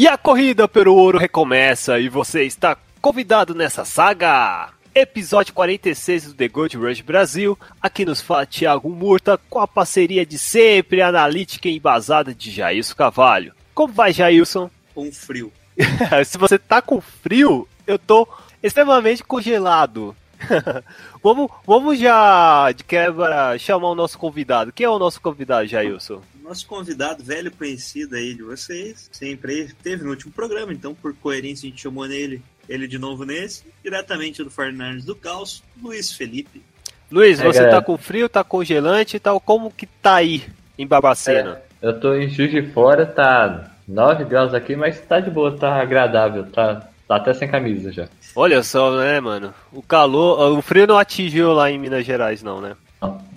[0.00, 4.70] E a corrida pelo ouro recomeça e você está convidado nessa saga!
[4.94, 7.58] Episódio 46 do The Gold Rush Brasil.
[7.82, 12.94] Aqui nos fala Thiago Murta com a parceria de sempre analítica e embasada de Jailson
[12.94, 13.52] Cavalho.
[13.74, 14.70] Como vai, Jailson?
[14.94, 15.52] com frio.
[16.24, 18.26] Se você tá com frio, eu tô
[18.62, 20.16] extremamente congelado.
[21.22, 24.72] vamos, vamos já de quebra chamar o nosso convidado.
[24.72, 26.22] Quem é o nosso convidado, Jailson?
[26.50, 31.64] Nosso convidado, velho conhecido aí de vocês, sempre teve no último programa, então por coerência
[31.68, 36.60] a gente chamou nele, ele de novo nesse, diretamente do Fernandes do Caos, Luiz Felipe.
[37.08, 37.76] Luiz, É, você galera.
[37.76, 39.38] tá com frio, tá congelante e tal.
[39.38, 40.42] Como que tá aí
[40.76, 41.62] em Babacena?
[41.80, 45.80] Eu tô em Juiz de Fora, tá 9 graus aqui, mas tá de boa, tá
[45.80, 48.08] agradável, tá, tá até sem camisa já.
[48.34, 49.54] Olha só, né, mano?
[49.72, 52.74] O calor, o frio não atingiu lá em Minas Gerais, não, né?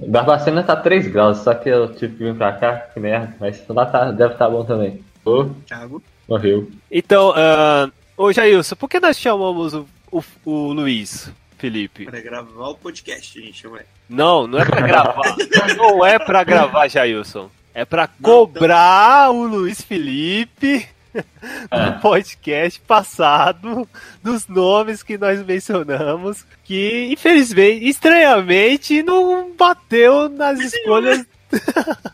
[0.08, 3.64] Barbacena tá 3 graus, só que eu tive que vir pra cá, que merda, mas
[3.70, 5.04] lá tá, deve tá bom também.
[5.24, 6.04] Ô, Thiago.
[6.28, 6.70] morreu.
[6.92, 12.06] Então, ah, ô Jailson, por que nós chamamos o, o, o Luiz Felipe?
[12.06, 13.86] Para gravar o podcast, a gente chama ele.
[14.10, 15.36] Não, não é pra gravar.
[15.78, 17.50] não é pra gravar, Jailson.
[17.74, 20.88] É pra Não, cobrar o Luiz Felipe
[21.72, 23.88] no podcast passado
[24.22, 31.26] dos nomes que nós mencionamos, que infelizmente, estranhamente, não bateu nas escolhas.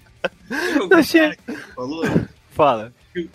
[0.89, 1.38] Não chega.
[1.45, 2.03] cara que falou,
[2.59, 2.92] Fala.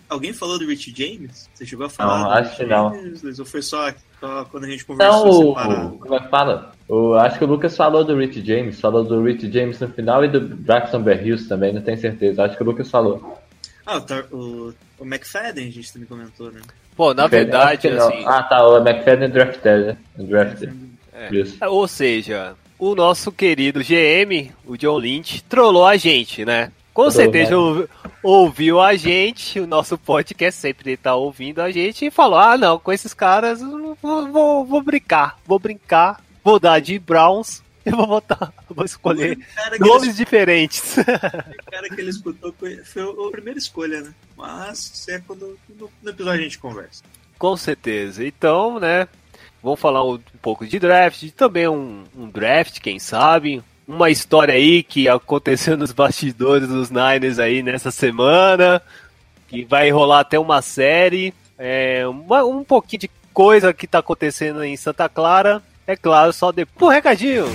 [0.09, 1.49] alguém falou do Rich James?
[1.55, 2.95] Você chegou a falar Não, acho que não.
[2.95, 3.39] James?
[3.39, 5.99] Ou foi só, só quando a gente conversou o, separado?
[5.99, 6.73] como é que fala?
[6.89, 10.25] O, acho que o Lucas falou do Rich James, falou do Rich James no final
[10.25, 12.45] e do Braxton Berrios também, não tenho certeza.
[12.45, 13.39] Acho que o Lucas falou.
[13.87, 13.99] Ah,
[14.31, 16.61] o, o, o McFadden a gente também comentou, né?
[16.97, 18.09] Pô, na verdade, não.
[18.09, 18.25] assim.
[18.25, 19.97] Ah, tá, o McFadden drafted, né?
[20.17, 20.73] Drafted.
[21.31, 21.57] Isso.
[21.65, 26.71] Ou seja, o nosso querido GM, o John Lynch, trollou a gente, né?
[26.93, 27.57] Com certeza né?
[27.57, 27.89] ouvi-
[28.23, 32.57] ouviu a gente, o nosso podcast sempre ele tá ouvindo a gente e falou: ah,
[32.57, 33.97] não, com esses caras vou,
[34.31, 39.39] vou, vou brincar, vou brincar, vou dar de Browns e vou botar, vou escolher
[39.79, 40.97] nomes eles- diferentes.
[40.99, 44.15] O cara que ele escutou foi a primeira escolha, né?
[44.37, 47.03] Mas isso é quando no, no episódio a gente conversa.
[47.39, 48.25] Com certeza.
[48.27, 49.07] Então, né?
[49.63, 53.63] Vamos falar um pouco de draft, também um, um draft, quem sabe.
[53.89, 58.81] Uma história aí que aconteceu nos bastidores dos Niners aí nessa semana.
[59.49, 61.33] Que vai rolar até uma série.
[61.59, 65.63] É, uma- um pouquinho de coisa que tá acontecendo em Santa Clara.
[65.87, 66.79] É claro, só depois.
[66.79, 67.47] Pô, recadinho!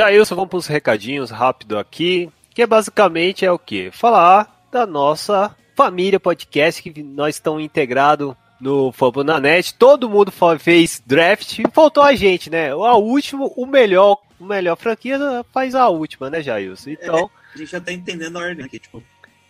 [0.00, 3.90] Jailson, vamos para os recadinhos rápido aqui, que é basicamente é o que?
[3.90, 9.74] Falar da nossa família podcast, que nós estamos integrados no Fambonanet.
[9.74, 12.70] Todo mundo fez draft, faltou a gente, né?
[12.70, 15.18] A última, o melhor, o melhor franquia
[15.52, 16.88] faz a última, né, Jailson?
[16.88, 19.02] Então, A gente já tá entendendo a ordem aqui, tipo,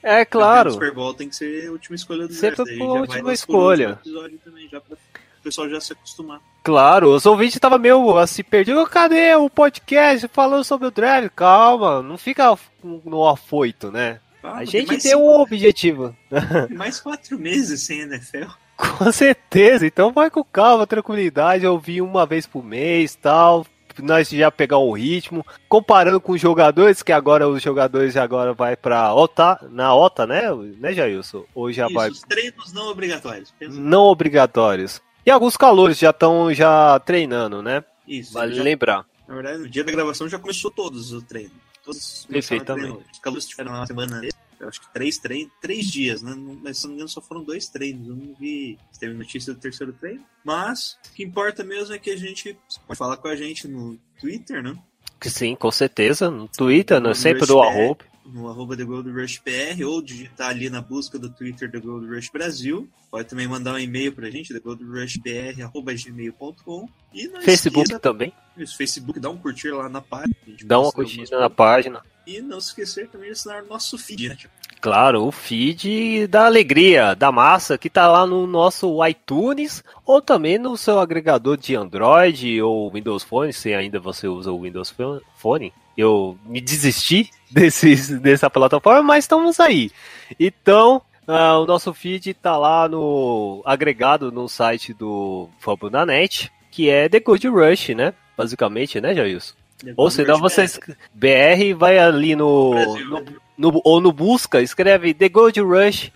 [0.02, 0.72] é, claro.
[0.72, 3.98] Super Bowl tem que ser a última escolha do Sempre draft, aí a última escolha.
[4.00, 4.96] episódio também, já pra
[5.40, 6.40] o pessoal já se acostumar.
[6.62, 8.86] Claro, os ouvintes estavam meio assim perdidos.
[8.88, 11.30] Cadê o podcast falando sobre o draft?
[11.34, 14.20] Calma, não fica no afoito, né?
[14.42, 16.14] Ah, A tem gente mais tem um objetivo.
[16.30, 18.46] cinco- mais quatro meses sem NFL.
[18.98, 21.64] Com certeza, então vai com calma, tranquilidade.
[21.64, 23.66] Eu vi uma vez por mês tal.
[23.98, 25.44] Nós já pegar o ritmo.
[25.68, 30.42] Comparando com os jogadores, que agora os jogadores agora vai pra OTA, na OTA, né?
[30.78, 31.44] Né, Jailson?
[31.54, 33.52] Ou já Isso, vai os treinos não obrigatórios.
[33.60, 35.02] Não obrigatórios.
[35.24, 37.84] E alguns calores já estão já treinando, né?
[38.06, 39.06] Isso, Vale já- lembrar.
[39.28, 41.52] na verdade, no dia da gravação já começou todos os treinos.
[41.84, 42.98] Todos Perfeitamente.
[43.12, 44.20] Os calouros tiveram uma semana,
[44.58, 46.34] eu acho que três treinos, três dias, né?
[46.62, 48.06] Mas se não me engano só foram dois treinos.
[48.08, 50.22] Eu não vi se teve notícia do terceiro treino.
[50.44, 52.56] Mas o que importa mesmo é que a gente
[52.86, 54.76] pode falar com a gente no Twitter, né?
[55.22, 56.30] Sim, com certeza.
[56.30, 58.04] No Twitter, no, No sempre do arroba.
[58.32, 62.06] No arroba The Gold Rush PR, ou digitar ali na busca do Twitter The Gold
[62.06, 62.88] Rush Brasil.
[63.10, 66.88] Pode também mandar um e-mail pra gente, thegoldrushpr.gmail.com.
[67.12, 68.32] E Facebook esqueça- também.
[68.56, 70.34] Isso, Facebook, dá um curtir lá na página.
[70.64, 72.02] Dá uma curtida na página.
[72.26, 74.36] E não se esquecer também de assinar o nosso feed, né?
[74.80, 80.58] Claro, o feed da alegria, da massa, que tá lá no nosso iTunes ou também
[80.58, 85.20] no seu agregador de Android ou Windows Phone, se ainda você usa o Windows Pho-
[85.36, 85.72] Phone.
[85.96, 89.90] Eu me desisti desses, dessa plataforma, mas estamos aí.
[90.38, 97.08] Então, ah, o nosso feed tá lá no agregado no site do Fabunanet, que é
[97.08, 98.14] The Good Rush, né?
[98.36, 99.54] Basicamente, né, Jailson?
[99.96, 100.64] Ou senão Rush você PR.
[100.64, 103.24] esc- BR vai ali no, no,
[103.56, 106.12] no- ou no busca, escreve The Gold Rush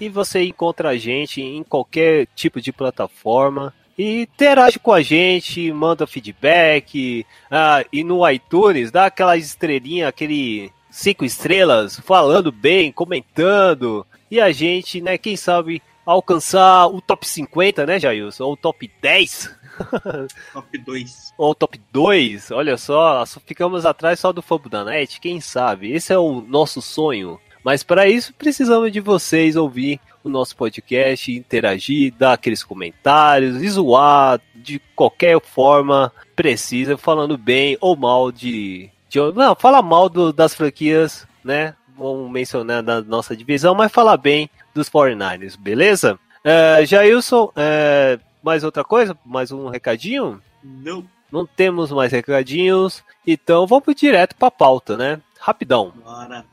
[0.00, 5.72] e você encontra a gente em qualquer tipo de plataforma e interage com a gente,
[5.72, 14.06] manda feedback ah, e no iTunes dá aquela estrelinha, aquele cinco estrelas, falando bem, comentando
[14.30, 18.90] e a gente, né, quem sabe alcançar o top 50, né, Jailson, ou o top
[19.00, 19.64] 10
[20.52, 21.34] Top 2.
[21.36, 25.92] ou top 2, olha só, ficamos atrás só do Fobo da Net, quem sabe?
[25.92, 27.40] Esse é o nosso sonho.
[27.64, 33.68] Mas para isso precisamos de vocês ouvir o nosso podcast, interagir, dar aqueles comentários, e
[33.68, 38.90] zoar de qualquer forma precisa, falando bem ou mal de.
[39.08, 41.74] de não, fala mal do- das franquias, né?
[41.96, 46.18] Vamos mencionar da nossa divisão, mas fala bem dos 49ers, beleza?
[46.42, 49.16] É, Jailson, é, mais outra coisa?
[49.24, 50.42] Mais um recadinho?
[50.62, 51.04] Não.
[51.30, 55.20] Não temos mais recadinhos, então vamos direto pra pauta, né?
[55.40, 55.92] Rapidão.
[56.04, 56.44] Bora.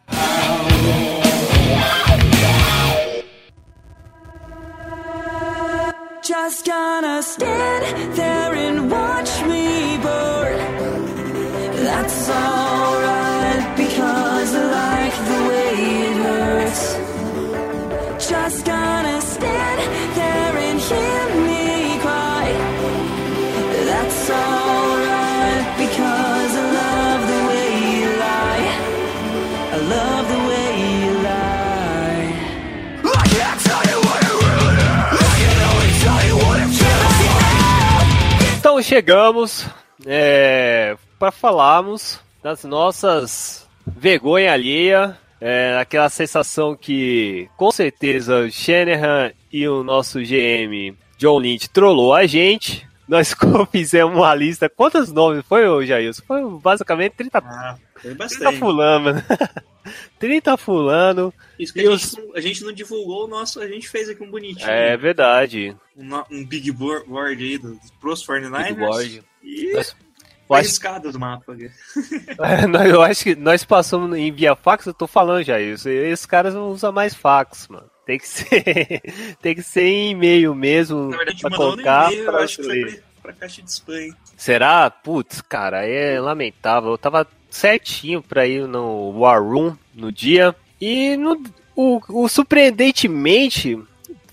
[6.23, 10.57] Just gonna stand there and watch me burn.
[11.83, 15.71] That's alright because I like the way
[16.05, 16.83] it hurts.
[18.29, 19.00] Just gonna
[38.81, 39.67] Então chegamos
[40.07, 49.33] é, para falarmos das nossas vergonha alheia, é, aquela sensação que com certeza o Shanahan
[49.53, 52.87] e o nosso GM John Lynch trollou a gente.
[53.07, 53.35] Nós
[53.71, 54.67] fizemos uma lista.
[54.67, 56.23] Quantos nomes foi, Jailson?
[56.25, 58.59] Foi basicamente 30, Ah, 30 bastante.
[58.59, 59.23] fulano, mano.
[60.19, 61.33] 30 fulano.
[61.57, 64.09] Isso que a os- gente, não- a gente não divulgou o nosso, a gente fez
[64.09, 64.69] aqui um bonitinho.
[64.69, 65.75] É verdade.
[65.97, 68.67] Um, um big board aí dos pros 49ers.
[68.67, 69.23] Big board.
[69.43, 69.95] E acho-
[70.49, 71.53] arriscado do mapa.
[71.53, 71.69] aqui.
[72.39, 75.87] É, eu acho que nós passamos em via fax, eu tô falando já isso.
[75.89, 77.89] Esses caras não usam mais fax, mano.
[78.05, 79.01] Tem que ser,
[79.41, 82.83] tem que ser em e-mail mesmo Na verdade, pra colocar eu pra acho que foi
[82.83, 83.03] ler.
[83.21, 84.09] pra, caixa de spam.
[84.35, 84.89] Será?
[84.89, 86.91] Putz, cara, é lamentável.
[86.91, 91.43] Eu tava certinho pra ir no War Room no dia e no,
[91.75, 93.77] o, o surpreendentemente,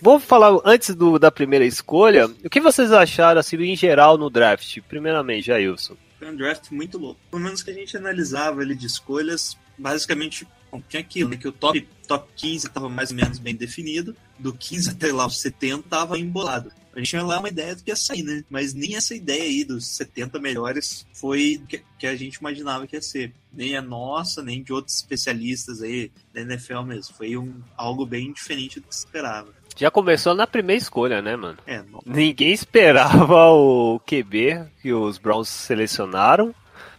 [0.00, 2.26] vou falar antes do, da primeira escolha.
[2.44, 4.78] O que vocês acharam assim em geral no draft?
[4.88, 5.96] Primeiramente, Jailson.
[6.18, 7.20] Foi um draft muito louco.
[7.30, 11.48] Pelo menos que a gente analisava ali de escolhas, basicamente bom, tinha aquilo, né, que
[11.48, 15.40] o top, top 15 estava mais ou menos bem definido, do 15 até lá os
[15.40, 16.70] 70 estava embolado.
[16.94, 18.42] A gente tinha lá uma ideia do que ia sair, né?
[18.50, 22.96] Mas nem essa ideia aí dos 70 melhores foi que, que a gente imaginava que
[22.96, 23.32] ia ser.
[23.52, 27.14] Nem a nossa, nem de outros especialistas aí da NFL mesmo.
[27.14, 29.48] Foi um, algo bem diferente do que se esperava.
[29.76, 31.58] Já começou na primeira escolha, né, mano?
[31.66, 36.52] É, não- Ninguém esperava o QB que os Browns selecionaram.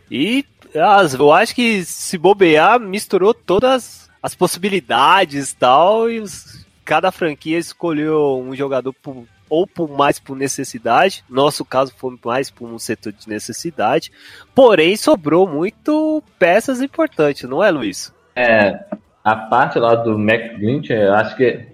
[0.09, 6.09] E eu acho que se bobear, misturou todas as possibilidades e tal.
[6.09, 11.23] E os- cada franquia escolheu um jogador por- ou por mais por necessidade.
[11.29, 14.11] Nosso caso foi mais por um setor de necessidade.
[14.53, 18.13] Porém, sobrou muito peças importantes, não é, Luiz?
[18.35, 18.79] É,
[19.23, 21.65] a parte lá do McGlinch, eu acho que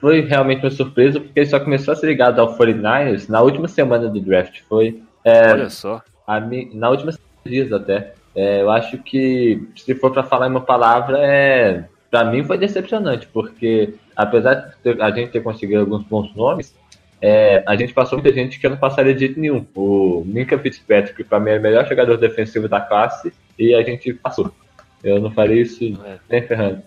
[0.00, 3.68] foi realmente uma surpresa, porque ele só começou a ser ligado ao 49ers na última
[3.68, 4.60] semana do draft.
[4.68, 6.02] Foi Olha só.
[6.26, 6.40] a
[6.74, 7.12] na última
[7.48, 8.12] dias até.
[8.34, 12.56] É, eu acho que, se for para falar em uma palavra, é para mim foi
[12.56, 16.74] decepcionante, porque apesar de ter- a gente ter conseguido alguns bons nomes,
[17.20, 19.66] é, a gente passou muita gente que não passaria de jeito nenhum.
[19.74, 24.12] O Minka Fitzpatrick, para mim, é o melhor jogador defensivo da classe, e a gente
[24.14, 24.52] passou.
[25.02, 26.16] Eu não faria isso É.
[26.30, 26.82] nem ferrando.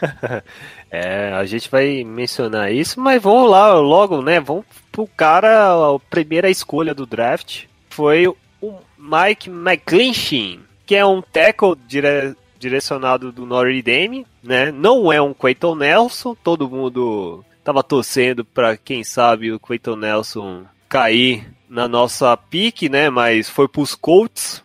[0.90, 4.38] É, a gente vai mencionar isso, mas vamos lá logo, né?
[4.38, 8.32] Vamos pro cara, a primeira escolha do draft foi
[8.64, 14.72] o Mike McClinchin, que é um tackle dire- direcionado do Notre Dame, né?
[14.72, 20.64] Não é um Quentin Nelson, todo mundo tava torcendo para quem sabe o Quentin Nelson
[20.88, 23.10] cair na nossa pique, né?
[23.10, 24.63] Mas foi pros Colts.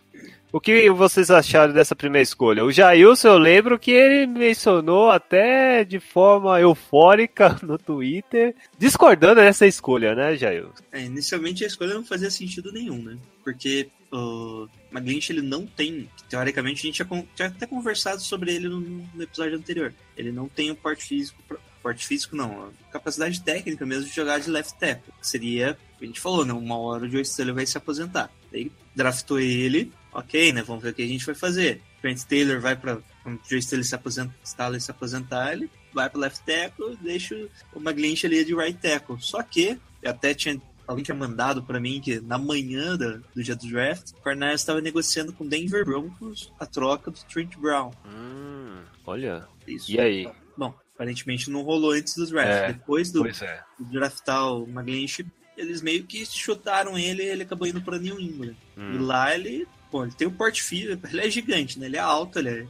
[0.52, 2.64] O que vocês acharam dessa primeira escolha?
[2.64, 9.66] O Jailson, eu lembro que ele mencionou até de forma eufórica no Twitter, discordando dessa
[9.66, 10.72] escolha, né, Jailson?
[10.90, 13.16] É, inicialmente a escolha não fazia sentido nenhum, né?
[13.44, 17.04] Porque o McGlinch, ele não tem, teoricamente, a gente
[17.34, 19.94] tinha, até conversado sobre ele no, no episódio anterior.
[20.16, 21.40] Ele não tem o porte físico,
[21.82, 25.12] porte físico não, capacidade técnica mesmo de jogar de left tackle.
[25.22, 26.52] Seria, a gente falou, né?
[26.52, 28.30] Uma hora o Joe Staley vai se aposentar.
[28.52, 30.62] Daí draftou ele, ok, né?
[30.62, 31.80] Vamos ver o que a gente vai fazer.
[32.00, 36.08] Trent Taylor vai para quando o Joe Staley se aposentar, Staley se aposentar, ele vai
[36.08, 37.34] para left tackle, deixa
[37.74, 39.16] o McGlinch ali de right tackle.
[39.20, 43.42] Só que, eu até tinha alguém tinha mandado para mim que na manhã da- do
[43.44, 47.56] dia do draft, o Cardinals estava negociando com o Denver Broncos a troca do Trent
[47.56, 47.92] Brown.
[48.04, 49.46] Hum, olha.
[49.68, 49.92] Isso.
[49.92, 50.28] E aí?
[50.56, 52.50] Bom, aparentemente não rolou antes do draft.
[52.50, 53.64] É, Depois do, é.
[53.78, 55.26] do draftar o McGlinch,
[55.56, 58.54] eles meio que chutaram ele e ele acabou indo para New England.
[58.76, 59.02] E Hum.
[59.06, 61.86] lá ele, bom, ele tem o porte físico, ele é gigante, né?
[61.86, 62.66] Ele é alto, ele, é-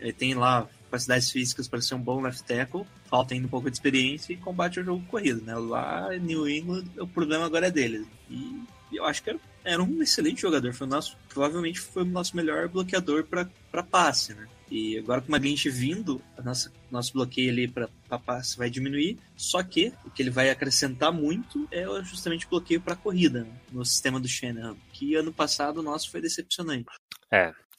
[0.00, 3.70] ele tem lá capacidades físicas para ser um bom left tackle, falta ainda um pouco
[3.70, 5.54] de experiência e combate o jogo corrido, né?
[5.54, 8.06] Lá em New England, o problema agora é dele.
[8.30, 12.06] E eu acho que era, era um excelente jogador, foi o nosso, provavelmente foi o
[12.06, 14.46] nosso melhor bloqueador para passe, né?
[14.70, 19.18] E agora com o McGlinch vindo, nossa, nosso bloqueio ali para passe vai diminuir.
[19.36, 23.50] Só que o que ele vai acrescentar muito é justamente o bloqueio para corrida né,
[23.70, 26.86] no sistema do Shanahan, que ano passado o nosso foi decepcionante.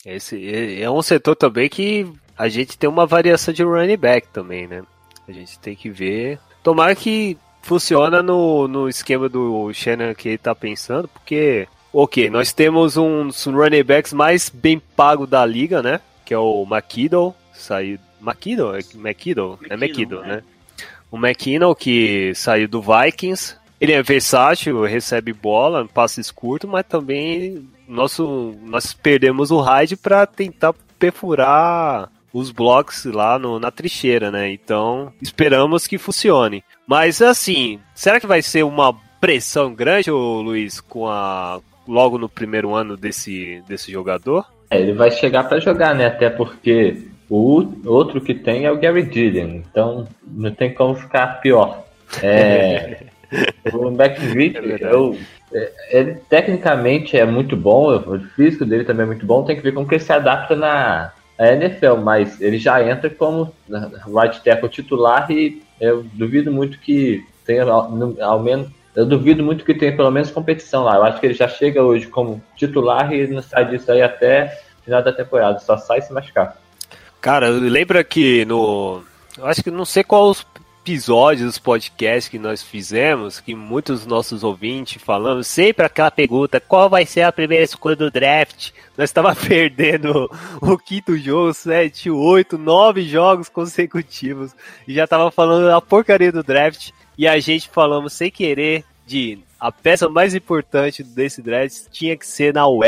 [0.06, 4.28] Esse é é um setor também que a gente tem uma variação de running back
[4.30, 4.84] também, né?
[5.28, 6.40] A gente tem que ver.
[6.64, 12.54] Tomara que funciona no, no esquema do Shannon que ele tá pensando, porque, ok, nós
[12.54, 16.00] temos uns running backs mais bem pago da liga, né?
[16.28, 17.98] Que é o McKiddle, saiu.
[18.22, 18.76] McKiddle?
[18.76, 19.58] É McKiddle?
[19.70, 20.28] É McKiddle, é.
[20.28, 20.44] né?
[21.10, 23.56] O McKinnell que saiu do Vikings.
[23.80, 30.26] Ele é versátil, recebe bola, passes curtos, mas também nosso, nós perdemos o Hyde para
[30.26, 34.52] tentar perfurar os blocos lá no- na trincheira, né?
[34.52, 36.62] Então, esperamos que funcione.
[36.86, 42.28] Mas assim, será que vai ser uma pressão grande, ô Luiz, com a logo no
[42.28, 44.46] primeiro ano desse, desse jogador?
[44.70, 46.08] É, ele vai chegar pra jogar, né?
[46.08, 51.42] Até porque o outro que tem é o Gary Gillian, então não tem como ficar
[51.42, 51.86] pior.
[52.22, 53.04] É,
[53.74, 55.18] o McVick, É eu,
[55.54, 59.62] é, ele tecnicamente é muito bom, o físico dele também é muito bom, tem que
[59.62, 63.54] ver como que ele se adapta na, NFL, mas ele já entra como
[64.08, 69.76] right tackle titular e eu duvido muito que tenha ao menos eu duvido muito que
[69.76, 70.96] tenha pelo menos competição lá.
[70.96, 74.60] Eu acho que ele já chega hoje como titular e não sai disso aí até
[74.84, 75.60] final da temporada.
[75.60, 76.58] Só sai se machucar.
[77.22, 79.04] Cara, lembra que no.
[79.38, 80.44] Eu acho que não sei qual os
[80.82, 86.60] episódios dos podcasts que nós fizemos, que muitos dos nossos ouvintes falando sempre aquela pergunta:
[86.60, 88.72] qual vai ser a primeira escolha do draft?
[88.98, 90.28] Nós estava perdendo
[90.60, 94.56] o quinto jogo, sete, oito, nove jogos consecutivos
[94.88, 99.40] e já tava falando da porcaria do draft e a gente falamos sem querer de
[99.60, 102.84] a peça mais importante desse draft tinha que ser na OL,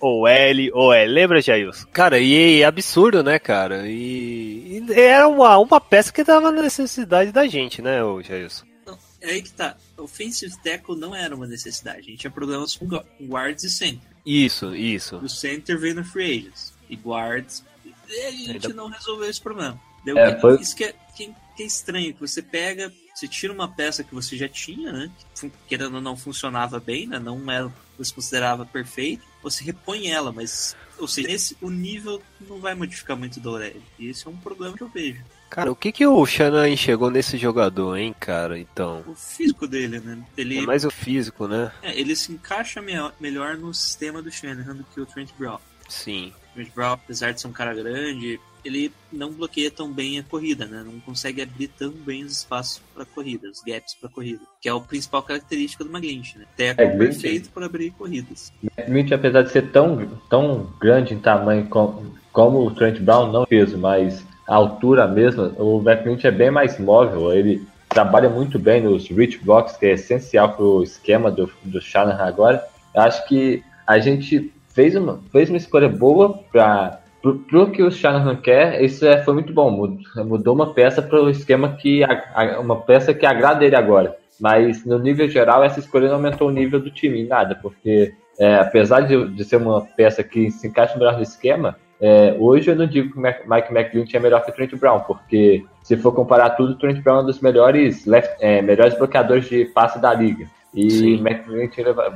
[0.00, 0.26] OL,
[0.72, 1.06] OL.
[1.06, 1.86] Lembra, Jailson?
[1.92, 3.86] Cara, e é absurdo, né, cara?
[3.86, 8.64] E, e era uma, uma peça que dava necessidade da gente, né, Jailson?
[8.86, 9.76] Não, é aí que tá.
[9.98, 11.98] Offensive tackle não era uma necessidade.
[11.98, 14.08] A gente tinha problemas com gu- guards e center.
[14.24, 15.16] Isso, isso.
[15.16, 16.72] O center veio no free agents.
[16.88, 17.62] E guards.
[18.08, 19.78] E a gente Ainda- não resolveu esse problema.
[20.04, 23.26] Deu É, que- foi- Isso que é, que, que é estranho, que você pega, você
[23.26, 25.10] tira uma peça que você já tinha, né?
[25.40, 27.18] Que querendo ou não funcionava bem, né?
[27.18, 30.76] Não era, você considerava perfeito, você repõe ela, mas.
[30.98, 33.82] Ou seja, esse, o nível não vai modificar muito da Aurélio.
[33.98, 35.22] E esse é um problema que eu vejo.
[35.48, 38.58] Cara, o que que o Shannon enxergou nesse jogador, hein, cara?
[38.58, 39.02] Então.
[39.06, 40.22] O físico dele, né?
[40.36, 41.70] Ele, É mais o físico, né?
[41.82, 45.58] é, ele se encaixa me- melhor no sistema do Shanahan do que o Trent Brown.
[45.88, 46.32] Sim.
[46.50, 50.22] O Trent Brown, apesar de ser um cara grande, ele não bloqueia tão bem a
[50.22, 50.82] corrida, né?
[50.84, 54.72] Não consegue abrir tão bem os espaços para corrida, os gaps para corrida, que é
[54.72, 56.44] a principal característica do McGlinch, né?
[56.56, 58.52] Teco É, perfeito para abrir corridas.
[58.62, 63.46] McVick, apesar de ser tão, tão grande em tamanho como, como o Trent Brown, não
[63.46, 67.32] peso, mas a altura mesmo, o McVick é bem mais móvel.
[67.32, 71.80] Ele trabalha muito bem nos reach blocks, que é essencial para o esquema do, do
[71.80, 72.64] Shanahan agora.
[72.94, 77.90] Eu acho que a gente fez uma, fez uma escolha boa para pro que o
[77.90, 79.70] Shanahan quer, isso é, foi muito bom.
[79.70, 83.76] Mudou, mudou uma peça para o esquema que a- a- uma peça que agrada ele
[83.76, 84.16] agora.
[84.40, 88.12] Mas no nível geral, essa escolha não aumentou o nível do time em nada, porque
[88.38, 92.70] é, apesar de, de ser uma peça que se encaixa melhor no esquema, é, hoje
[92.70, 96.12] eu não digo que Mike McGlinchey é melhor que o Trent Brown, porque se for
[96.12, 99.98] comparar tudo, o Trent Brown é um dos melhores, left, é, melhores bloqueadores de passe
[99.98, 100.46] da liga.
[100.74, 101.22] E ele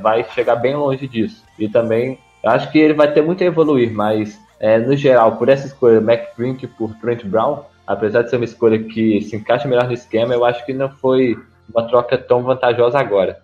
[0.03, 1.43] vai- chegar bem longe disso.
[1.57, 5.49] E também, acho que ele vai ter muito a evoluir, mas é, no geral, por
[5.49, 9.87] essa escolha, McGlinchey por Trent Brown, apesar de ser uma escolha que se encaixa melhor
[9.87, 11.35] no esquema, eu acho que não foi
[11.67, 13.41] uma troca tão vantajosa agora.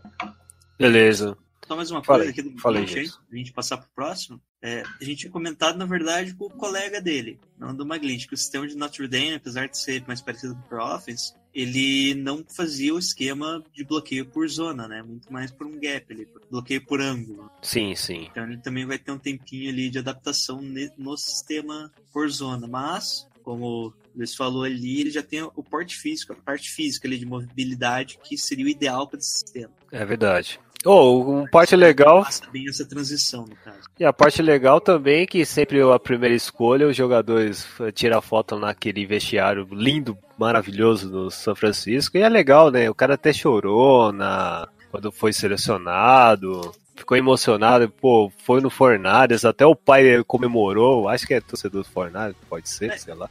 [0.77, 1.35] Beleza.
[1.67, 3.19] Só mais uma Falei, coisa aqui do falei isso.
[3.33, 4.39] a gente passar pro próximo.
[4.61, 8.35] É, a gente tinha comentado, na verdade, com o colega dele, não do McGlinchey, que
[8.35, 12.13] o sistema de Notre Dame, apesar de ser mais parecido com o Pro Offense, ele
[12.13, 15.01] não fazia o esquema de bloqueio por zona, né?
[15.01, 17.49] Muito mais por um gap, ele bloqueio por ângulo.
[17.63, 18.27] Sim, sim.
[18.29, 20.61] Então ele também vai ter um tempinho ali de adaptação
[20.95, 22.67] no sistema por zona.
[22.67, 27.17] Mas, como Luiz falou ali, ele já tem o porte físico, a parte física ali
[27.17, 29.73] de mobilidade, que seria o ideal para esse sistema.
[29.91, 30.59] É verdade.
[30.89, 33.77] Oh, uma parte legal, Passa bem essa transição, no caso.
[33.99, 38.21] e a parte legal também é que sempre a primeira escolha, os jogadores eh, tiram
[38.21, 42.89] foto naquele vestiário lindo, maravilhoso do São Francisco, e é legal, né?
[42.89, 49.65] O cara até chorou na quando foi selecionado, ficou emocionado, pô, foi no Fornades, até
[49.65, 52.97] o pai comemorou, acho que é torcedor do Fornades, pode ser, É.
[52.97, 53.29] sei lá.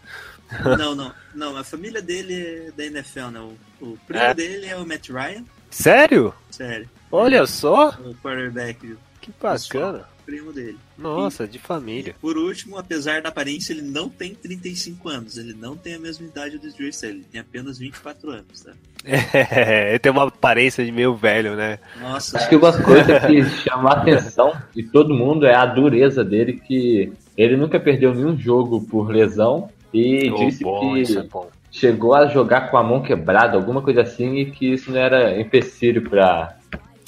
[0.78, 1.56] Não, não, não.
[1.56, 3.40] A família dele é da NFL, né?
[3.40, 4.32] O, o primo É.
[4.32, 6.32] dele é o Matt Ryan, Sério?
[6.52, 6.88] sério.
[7.10, 10.04] Olha só, O quarterback, que bacana.
[10.24, 10.76] primo dele.
[10.98, 12.14] Nossa, de E, família.
[12.20, 15.36] por último, apesar da aparência, ele não tem 35 anos.
[15.38, 17.18] Ele não tem a mesma idade do Drew Stanley.
[17.18, 18.72] Ele tem apenas 24 anos, tá?
[19.04, 21.78] É, ele tem uma aparência de meio velho, né?
[22.00, 26.24] Nossa, Acho que uma coisa que chama a atenção de todo mundo é a dureza
[26.24, 31.46] dele, que ele nunca perdeu nenhum jogo por lesão e Oh, disse bom, que é
[31.70, 35.40] chegou a jogar com a mão quebrada, alguma coisa assim, e que isso não era
[35.40, 36.56] empecilho pra.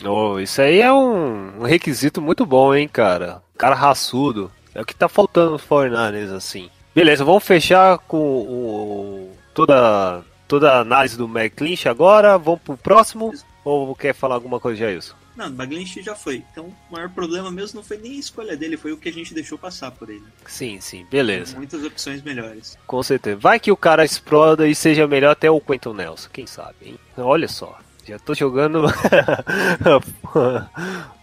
[0.05, 3.43] Oh, isso aí é um, um requisito muito bom, hein, cara.
[3.57, 4.51] Cara raçudo.
[4.75, 6.71] É o que tá faltando no Fornares, assim.
[6.95, 12.39] Beleza, vamos fechar com o, toda, toda a análise do McClinch agora.
[12.39, 13.33] Vamos pro próximo?
[13.65, 15.15] Ou quer falar alguma coisa, Jailson?
[15.39, 16.43] não, o Baglish já foi.
[16.51, 19.13] Então, o maior problema mesmo não foi nem a escolha dele, foi o que a
[19.13, 20.25] gente deixou passar por ele.
[20.45, 21.57] Sim, sim, beleza.
[21.57, 22.77] Muitas opções melhores.
[22.87, 23.37] Com certeza.
[23.37, 26.99] Vai que o cara exploda e seja melhor até o Quentin Nelson, quem sabe, hein?
[27.17, 28.83] Olha só, já tô jogando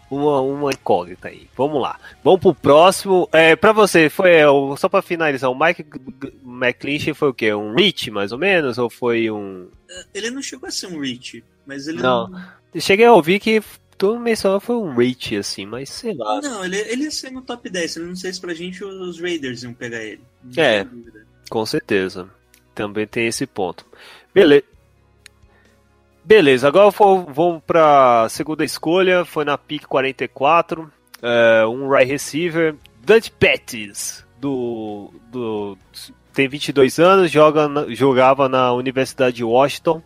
[0.09, 1.47] uma, uma incógnita aí.
[1.57, 1.99] Vamos lá.
[2.23, 3.27] Vamos pro próximo.
[3.31, 4.45] É, pra você, foi é,
[4.77, 5.85] só pra finalizar, o Mike
[6.43, 7.53] McClinch foi o quê?
[7.53, 8.77] Um reach, mais ou menos?
[8.77, 9.67] Ou foi um.
[10.13, 12.29] Ele não chegou a ser um Rich, mas ele Não.
[12.73, 13.63] Eu cheguei a ouvir que
[13.97, 16.41] todo mencionou foi um reach, assim, mas sei lá.
[16.41, 17.95] Não, ele, ele ia ser no top 10.
[17.95, 20.21] Eu não sei se pra gente os Raiders iam pegar ele.
[20.43, 20.85] Não É.
[21.49, 22.29] Com certeza.
[22.73, 23.85] Também tem esse ponto.
[24.33, 24.74] Beleza.
[26.25, 29.23] Beleza, agora vou- vamos para segunda escolha.
[29.23, 30.91] Foi na pick 44.
[31.21, 32.75] é, um right receiver.
[33.03, 35.77] Dante Pettis, do, do,
[36.33, 40.01] tem 22 anos, joga jogava na Universidade de Washington.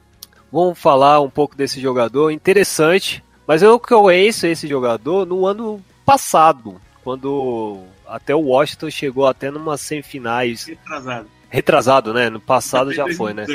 [0.52, 2.32] Vamos falar um pouco desse jogador.
[2.32, 3.24] Interessante.
[3.48, 6.80] Mas eu conheço esse jogador no ano passado.
[7.04, 11.28] Quando até o Washington chegou até numa semifinais Retrasado.
[11.50, 12.30] Retrasado, né?
[12.30, 13.46] No passado já foi, né?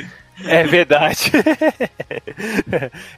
[0.42, 1.30] É verdade.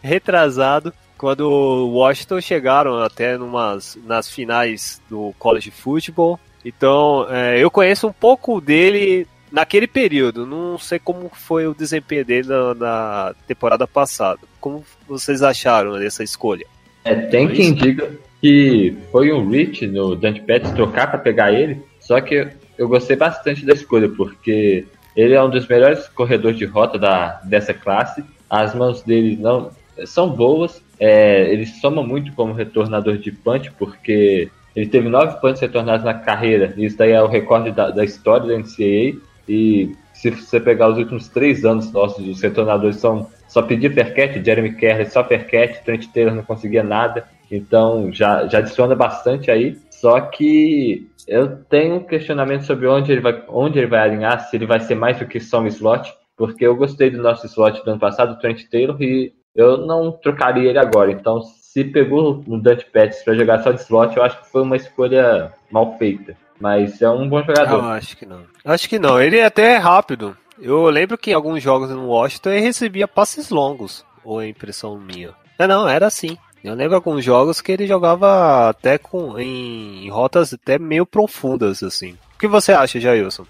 [0.02, 6.38] Retrasado, quando o Washington chegaram até numas, nas finais do college football.
[6.64, 10.44] Então, é, eu conheço um pouco dele naquele período.
[10.44, 14.40] Não sei como foi o desempenho dele na, na temporada passada.
[14.61, 16.66] Como vocês acharam dessa escolha?
[17.05, 17.74] É, tem quem isso?
[17.74, 22.88] diga que foi um reach no Dante Pettis trocar pra pegar ele, só que eu
[22.88, 24.85] gostei bastante da escolha, porque
[25.16, 28.22] ele é um dos melhores corredores de rota da, dessa classe.
[28.48, 29.70] As mãos dele não
[30.05, 35.61] são boas, é, ele soma muito como retornador de punch, porque ele teve nove punts
[35.61, 39.18] retornados na carreira, isso daí é o recorde da, da história da NCAA.
[39.48, 44.42] E se você pegar os últimos três anos nossos, os retornadores são só pedir percat,
[44.44, 49.79] Jeremy Kerr só percat, Trent Taylor não conseguia nada, então já, já adiciona bastante aí.
[50.07, 54.55] Só que eu tenho um questionamento sobre onde ele vai, onde ele vai alinhar, se
[54.57, 57.85] ele vai ser mais do que só um slot, porque eu gostei do nosso slot
[57.85, 61.11] do ano passado, o Trent Taylor, e eu não trocaria ele agora.
[61.11, 64.62] Então, se pegou no Dante Pettis para jogar só de slot, eu acho que foi
[64.62, 66.37] uma escolha mal feita.
[66.61, 67.83] Mas é um bom jogador.
[67.87, 68.42] acho que não.
[68.64, 69.21] Acho que não.
[69.21, 70.37] Ele é até rápido.
[70.57, 74.05] Eu lembro que em alguns jogos no Washington ele recebia passes longos.
[74.23, 75.31] Ou é impressão minha?
[75.59, 76.38] Não, não, era assim.
[76.66, 81.83] Eu lembro alguns jogos que ele jogava até com em, em rotas até meio profundas,
[81.83, 82.16] assim.
[82.35, 83.46] O que você acha, Jailson?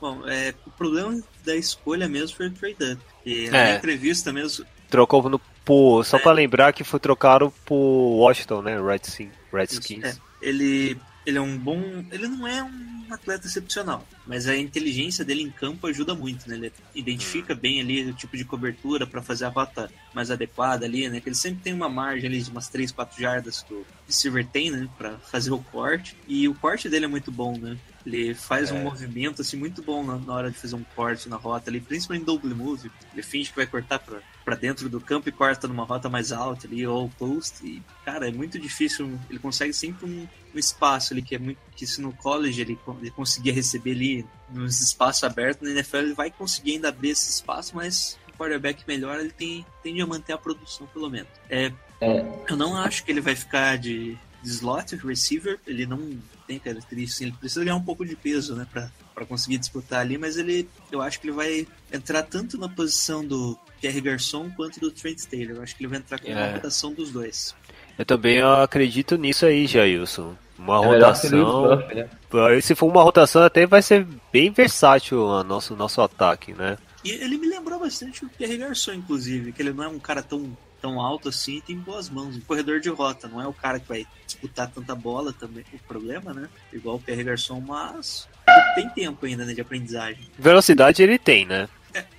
[0.00, 3.02] Bom, é, o problema da escolha mesmo foi o trade up.
[3.24, 3.76] E na É.
[3.76, 8.80] entrevista mesmo, Trocou no por, só pra lembrar que foi trocado por Washington, né?
[8.80, 9.30] Redskins.
[9.52, 10.04] Redskins.
[10.04, 10.96] é, ele,
[11.26, 11.82] ele é um bom.
[12.10, 16.56] Ele não é um atleta excepcional, mas a inteligência dele em campo ajuda muito, né?
[16.56, 21.08] Ele identifica bem ali o tipo de cobertura para fazer a rota mais adequada ali,
[21.08, 21.20] né?
[21.20, 24.46] Que ele sempre tem uma margem ali de umas 3, 4 jardas que o receiver
[24.46, 24.88] tem, né?
[24.96, 26.16] Pra fazer o corte.
[26.26, 27.76] E o corte dele é muito bom, né?
[28.06, 31.36] Ele faz um movimento assim muito bom na, na hora de fazer um corte na
[31.36, 32.90] rota ali, principalmente em double move.
[33.12, 36.30] Ele finge que vai cortar pra, pra dentro do campo e corta numa rota mais
[36.30, 37.66] alta ali, ou post.
[37.66, 39.18] E, cara, é muito difícil.
[39.28, 41.58] Ele consegue sempre um, um espaço ali que é muito.
[41.74, 46.14] que se no college ele, ele conseguia receber ali nos espaços abertos, na NFL ele
[46.14, 50.32] vai conseguir ainda abrir esse espaço, mas o quarterback melhor ele tem, tende a manter
[50.32, 51.28] a produção pelo menos.
[51.50, 52.24] É, É.
[52.48, 55.98] Eu não acho que ele vai ficar de, de slot receiver, ele não
[56.46, 60.16] tem características, ele precisa ganhar um pouco de peso, né, pra, pra conseguir disputar ali,
[60.18, 64.78] mas ele, eu acho que ele vai entrar tanto na posição do Pierre Garçon quanto
[64.80, 66.52] do Trent Taylor, eu acho que ele vai entrar com uma É.
[66.54, 67.54] rotação dos dois.
[67.98, 70.36] Eu também acredito nisso aí, Jailson.
[70.58, 71.76] Uma É rotação.
[71.76, 72.60] Buff, né?
[72.60, 76.76] Se for uma rotação, até vai ser bem versátil o nosso, nosso ataque, né?
[77.04, 80.22] E ele me lembrou bastante o Pierre Garçon, inclusive, que ele não é um cara
[80.22, 82.36] tão, tão alto assim e tem boas mãos.
[82.36, 85.78] Um corredor de rota, não é o cara que vai disputar tanta bola também, o
[85.86, 86.48] problema, né?
[86.72, 88.28] Igual o Pierre Garçon, mas
[88.74, 90.28] tem tempo ainda né, de aprendizagem.
[90.38, 91.68] Velocidade ele tem, né?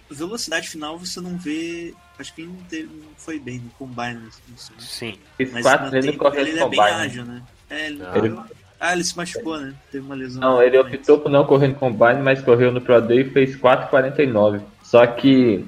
[0.10, 1.94] Velocidade final você não vê.
[2.18, 4.22] Acho que ele não, teve, não foi bem no combine.
[4.48, 4.76] Não sei.
[4.80, 5.20] Sim.
[5.36, 7.44] Fiz Mas quatro no vezes no tempo de ele é bem ágil, né?
[7.70, 8.18] É, ele, Ah.
[8.18, 8.36] Ele-
[8.80, 9.74] ah, ele se machucou, né?
[9.92, 10.40] Teve uma lesão.
[10.42, 13.56] Não, ele optou por não correr no combine, mas correu no Pro Day e fez
[13.56, 14.62] 4,49.
[14.84, 15.66] Só que,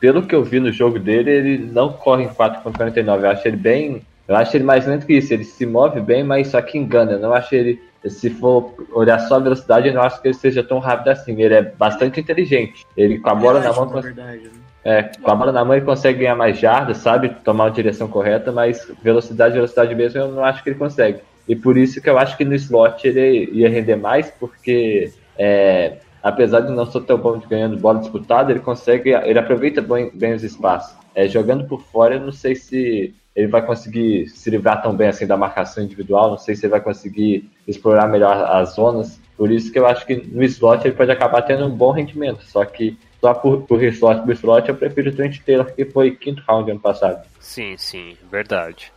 [0.00, 3.22] pelo que eu vi no jogo dele, ele não corre em 4,49.
[3.24, 4.02] Eu acho ele bem.
[4.28, 5.32] Eu acho ele mais lento que isso.
[5.32, 7.12] Ele se move bem, mas só que engana.
[7.12, 7.80] Eu não acho ele.
[8.06, 11.40] Se for olhar só a velocidade, eu não acho que ele seja tão rápido assim.
[11.40, 12.84] Ele é bastante inteligente.
[12.96, 13.88] Ele com a bola na mão.
[13.88, 14.40] cons- né?
[14.84, 17.28] É, com a bola na mão ele consegue ganhar mais jardas, sabe?
[17.44, 21.18] Tomar a direção correta, mas velocidade, velocidade mesmo, eu não acho que ele consegue.
[21.48, 25.98] E por isso que eu acho que no slot ele ia render mais, porque é,
[26.22, 30.10] apesar de não ser tão bom de ganhando bola disputada, ele consegue, ele aproveita bem,
[30.14, 30.96] bem os espaços.
[31.14, 35.08] É, jogando por fora, eu não sei se ele vai conseguir se livrar tão bem
[35.08, 39.20] assim da marcação individual, não sei se ele vai conseguir explorar melhor as zonas.
[39.36, 42.42] Por isso que eu acho que no slot ele pode acabar tendo um bom rendimento,
[42.44, 46.10] só que só por, por slot por slot eu prefiro o Trent Taylor, que foi
[46.12, 47.26] quinto round ano passado.
[47.40, 48.92] Sim, sim, verdade.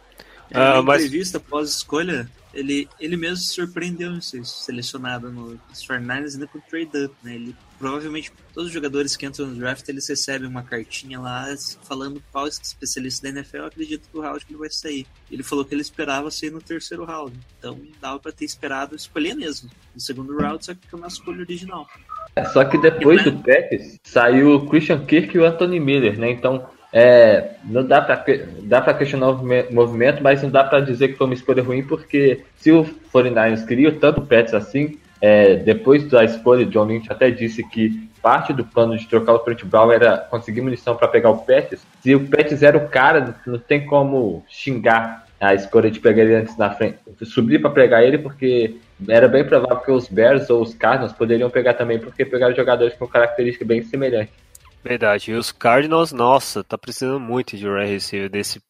[0.52, 6.34] É, Ah, mas- entrevista pós-escolha, ele, ele mesmo se surpreendeu em ser selecionado no 49ers
[6.34, 7.36] ainda com o trade up, né?
[7.36, 11.46] Ele provavelmente todos os jogadores que entram no draft eles recebem uma cartinha lá
[11.84, 15.06] falando qual especialista da NFL eu acredito que o round que ele vai sair.
[15.30, 19.36] Ele falou que ele esperava sair no terceiro round, então dava pra ter esperado escolher
[19.36, 21.88] mesmo no segundo round, só que foi uma escolha original.
[22.36, 26.32] É, Só que depois do Packers saiu o Christian Kirk e o Anthony Miller, né?
[26.32, 30.80] Então é, não dá que- dá pra questionar o movime- movimento, mas não dá pra
[30.80, 35.58] dizer que foi uma escolha ruim, porque se o 49ers queria tanto Pets assim, é,
[35.58, 39.66] depois da escolha, John Lynch até disse que parte do plano de trocar o Trent
[39.66, 41.86] Brown era conseguir munição pra pegar o Pets.
[42.00, 46.36] Se o Pets era o cara, não tem como xingar a escolha de pegar ele
[46.36, 48.78] antes na frente, subir pra pegar ele, porque
[49.10, 52.94] era bem provável que os Bears ou os Cardinals poderiam pegar também, porque pegaram jogadores
[52.94, 54.45] com características bem semelhantes.
[54.88, 55.32] Verdade.
[55.32, 58.62] E os Cardinals, nossa, tá precisando muito de wide receiver desse,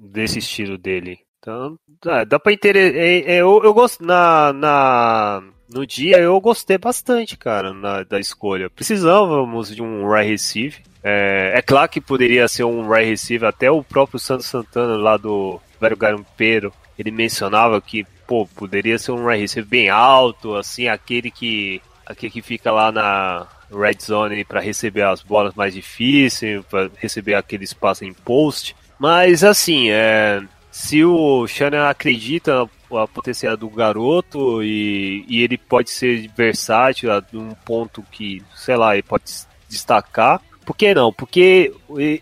[0.00, 1.18] desse estilo dele.
[1.38, 2.96] Então, dá, dá pra entender.
[2.96, 4.02] é- é, eu, eu gosto.
[4.04, 8.70] Na, na, no dia eu gostei bastante, cara, na- da escolha.
[8.70, 10.80] Precisávamos de um wide receiver.
[11.04, 15.16] É, é claro que poderia ser um wide receiver, até o próprio Santos Santana lá
[15.18, 20.88] do Velho Garimpeiro, ele mencionava que, pô, poderia ser um wide receiver bem alto, assim,
[20.88, 26.64] aquele que, aquele que fica lá na red zone para receber as bolas mais difíceis,
[26.70, 28.74] para receber aquele espaço em post.
[28.98, 35.90] Mas, assim, é, se o Shannon acredita a potencial do garoto e, e ele pode
[35.90, 39.24] ser versátil a um ponto que, sei lá, ele pode
[39.68, 40.40] destacar.
[40.64, 41.12] Por que não?
[41.12, 41.72] Porque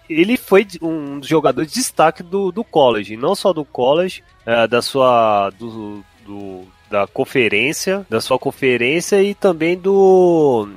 [0.09, 4.66] ele foi um dos jogadores de destaque do, do college, não só do college, é,
[4.66, 10.68] da sua do, do- da conferência, da sua conferência e também do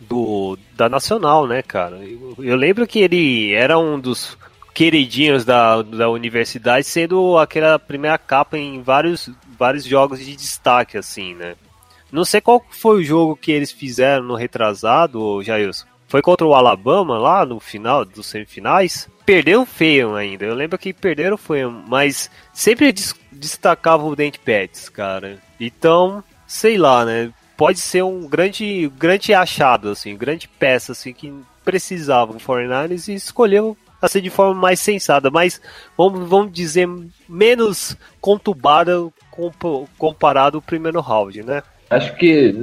[0.00, 1.96] do da nacional, né, cara?
[1.96, 4.36] Eu, eu lembro que ele era um dos
[4.74, 11.34] queridinhos da, da universidade, sendo aquela primeira capa em vários vários jogos de destaque, assim,
[11.34, 11.54] né?
[12.12, 15.86] Não sei qual foi o jogo que eles fizeram no retrasado, Jailson.
[16.08, 19.08] Foi contra o Alabama lá no final dos semifinais.
[19.24, 20.44] Perderam feio ainda.
[20.44, 25.38] Eu lembro que perderam feio, mas sempre des- destacava o Dente Pets, cara.
[25.60, 27.30] Então, sei lá, né?
[27.56, 31.32] Pode ser um grande, grande achado, assim, grande peça, assim, que
[31.64, 35.60] precisava o 49ers e escolheu assim de forma mais sensata, mas
[35.96, 36.86] vamos, vamos dizer
[37.28, 41.62] menos conturbada compa- comparado ao primeiro round, né?
[41.88, 42.54] Acho que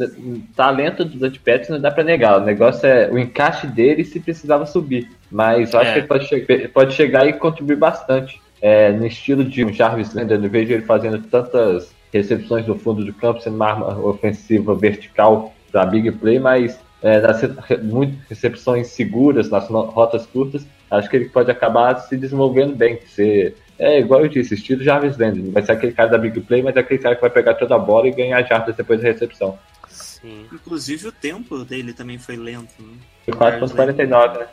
[0.55, 2.39] talento do Dante Petros não dá pra negar.
[2.41, 5.09] O negócio é o encaixe dele se precisava subir.
[5.31, 5.93] Mas eu acho É.
[5.93, 8.39] que ele pode, che- pode chegar e contribuir bastante.
[8.61, 12.77] É, no estilo de um Jarvis Landry, eu não vejo ele fazendo tantas recepções no
[12.77, 17.77] fundo do campo, sendo uma arma ofensiva vertical para big play, mas é, nas re-
[17.77, 22.99] muito recepções seguras, nas rotas curtas, acho que ele pode acabar se desenvolvendo bem.
[23.07, 25.49] Ser, é igual eu disse, estilo Jarvis Landry.
[25.49, 27.75] Vai ser aquele cara da big play, mas é aquele cara que vai pegar toda
[27.75, 29.57] a bola e ganhar jardas depois da recepção.
[29.89, 30.45] Sim.
[30.53, 32.73] Inclusive o tempo dele também foi lento.
[32.79, 32.93] Né?
[33.25, 34.47] Foi 4.49, né?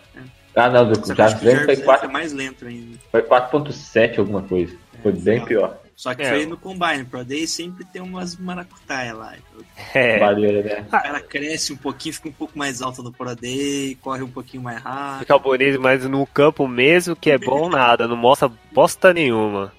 [0.57, 2.99] Ah, não, do Só Jarvis Landry foi Jarvis Landry 4 é mais lento ainda.
[3.13, 4.75] Foi 4.7 alguma coisa.
[5.03, 5.79] Foi bem pior.
[6.01, 6.31] Só que É.
[6.31, 7.05] foi no Combine.
[7.05, 9.35] Pro Day sempre tem umas maracutaia lá.
[9.55, 9.63] O
[9.95, 10.19] É.
[10.63, 10.87] Né?
[10.91, 14.63] cara cresce um pouquinho, fica um pouco mais alto no Pro Day, corre um pouquinho
[14.63, 15.19] mais rápido.
[15.19, 19.75] Fica bonito, mas no campo mesmo que é bom nada, não mostra bosta nenhuma.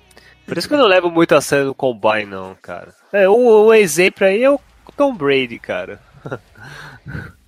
[0.46, 2.94] Por isso que eu não levo muito a sério no Combine, não, cara.
[3.12, 4.60] É, um, um exemplo aí é o
[4.96, 6.00] Tom Brady, cara.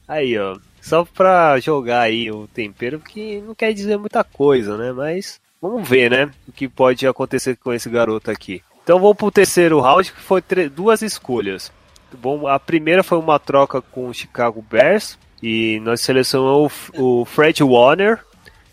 [0.07, 0.57] Aí, ó.
[0.81, 4.91] Só pra jogar aí o tempero, que não quer dizer muita coisa, né?
[4.91, 5.39] Mas
[5.71, 6.31] vamos ver, né?
[6.47, 8.61] O que pode acontecer com esse garoto aqui.
[8.83, 10.41] Então vamos pro terceiro round, que foi
[10.75, 11.71] duas escolhas.
[12.21, 15.17] Bom, a primeira foi uma troca com o Chicago Bears.
[15.41, 18.19] E nós selecionamos o o Fred Warner,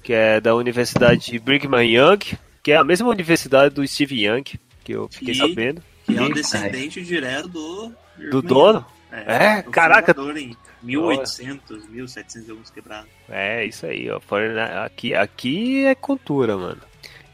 [0.02, 2.18] que é da Universidade de Brigham Young,
[2.62, 4.44] que é a mesma universidade do Steve Young,
[4.84, 5.82] que eu fiquei E- sabendo.
[6.06, 7.92] Que é o Ih, descendente direto do.
[8.30, 8.84] Do dono?
[9.12, 10.14] É, do caraca.
[10.14, 13.08] fundador Em 1800, 1700 e alguns quebrados.
[13.28, 14.20] É, isso aí, ó.
[14.84, 16.80] Aqui, aqui é cultura, mano.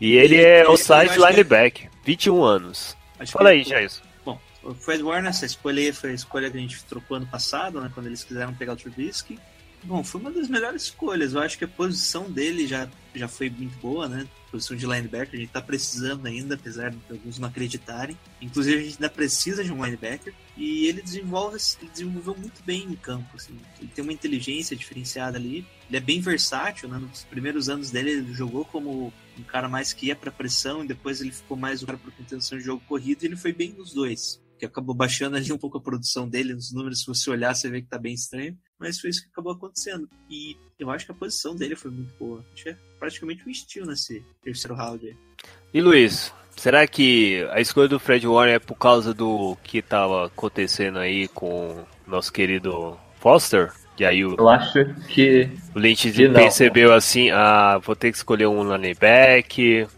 [0.01, 2.97] E ele é Ele- size acho que é- linebacker, 21 anos.
[3.19, 3.91] Acho Fala aí, Jair.
[4.25, 7.27] Bom, o Fred Warner, essa escolha aí foi a escolha que a gente trocou ano
[7.27, 7.91] passado, né?
[7.95, 9.39] Quando eles quiseram pegar o Trubisky.
[9.87, 11.33] Bom, foi uma das melhores escolhas.
[11.33, 14.27] Eu acho que a posição dele já, já foi muito boa, né?
[14.51, 18.19] Posição de linebacker, a gente tá precisando ainda, apesar de alguns não acreditarem.
[18.43, 20.35] Inclusive, a gente ainda precisa de um linebacker.
[20.57, 23.57] E ele desenvolve, ele desenvolveu muito bem em campo, assim.
[23.79, 25.65] Ele tem uma inteligência diferenciada ali.
[25.89, 26.99] Ele é bem versátil, né?
[26.99, 30.89] Nos primeiros anos dele, ele jogou como um cara mais que ia pra pressão e
[30.89, 33.73] depois ele ficou mais o cara por contenção de jogo corrido e ele foi bem
[33.73, 34.43] nos dois.
[34.59, 37.71] Que acabou baixando ali um pouco a produção dele, nos números, se você olhar, você
[37.71, 38.59] vê que tá bem estranho.
[38.79, 40.09] Mas foi isso que acabou acontecendo.
[40.31, 42.45] E eu acho que a posição dele foi muito boa.
[42.53, 45.17] Acho que é praticamente um estilo nesse terceiro round aí.
[45.73, 50.27] E Luiz, será que a escolha do Fred Warner é por causa do que tava
[50.27, 53.73] acontecendo aí com o nosso querido Foster?
[53.99, 56.35] E aí o, Eu acho que o Lynch Que não.
[56.35, 59.89] percebeu assim, ah, vou ter que escolher um linebacker.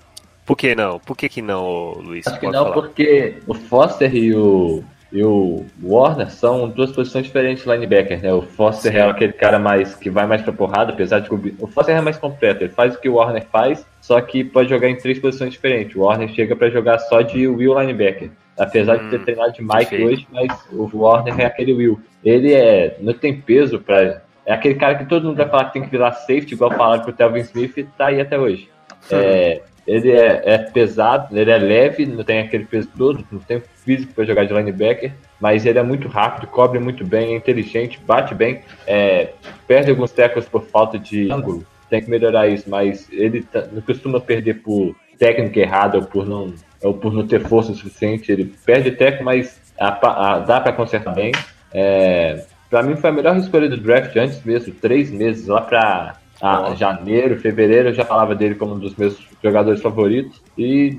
[0.47, 1.01] Por que não?
[1.01, 2.27] Por que que não, Luiz?
[2.27, 2.73] Acho que não, falar.
[2.73, 8.33] porque o Foster e o, e o Warner são duas posições diferentes linebacker, né?
[8.33, 8.99] O Foster Sim.
[8.99, 11.55] é aquele cara mais que vai mais pra porrada, apesar de cobrir.
[11.59, 14.69] O Foster é mais completo, ele faz o que o Warner faz, só que pode
[14.69, 15.97] jogar em três posições diferentes.
[15.97, 18.31] O Warner chega pra jogar só de Will linebacker.
[18.59, 20.07] Apesar de ter Hum, treinado de Mike perfeito.
[20.07, 22.01] hoje, mas o Warner é aquele Will.
[22.25, 22.97] Ele é.
[23.01, 24.21] não tem peso pra.
[24.45, 27.03] É aquele cara que todo mundo vai falar que tem que virar safety, igual falaram
[27.03, 28.69] pro Telvin Smith, e tá aí até hoje.
[29.13, 33.63] É, ele é, é pesado, ele é leve, não tem aquele peso todo, não tem
[33.85, 37.99] físico para jogar de linebacker, mas ele é muito rápido, cobre muito bem, é inteligente,
[38.07, 39.31] bate bem, é,
[39.67, 43.81] perde alguns tackles por falta de ângulo, tem que melhorar isso, mas ele tá- não
[43.81, 48.53] costuma perder por técnica errada ou por não, ou por não ter força suficiente, ele
[48.67, 49.89] perde tackle, mas a
[50.35, 51.33] a- dá para consertar bem.
[51.73, 56.17] É, para mim foi a melhor escolha do draft antes mesmo, três meses lá para
[56.41, 60.99] ah, janeiro, fevereiro, eu já falava dele como um dos meus jogadores favoritos e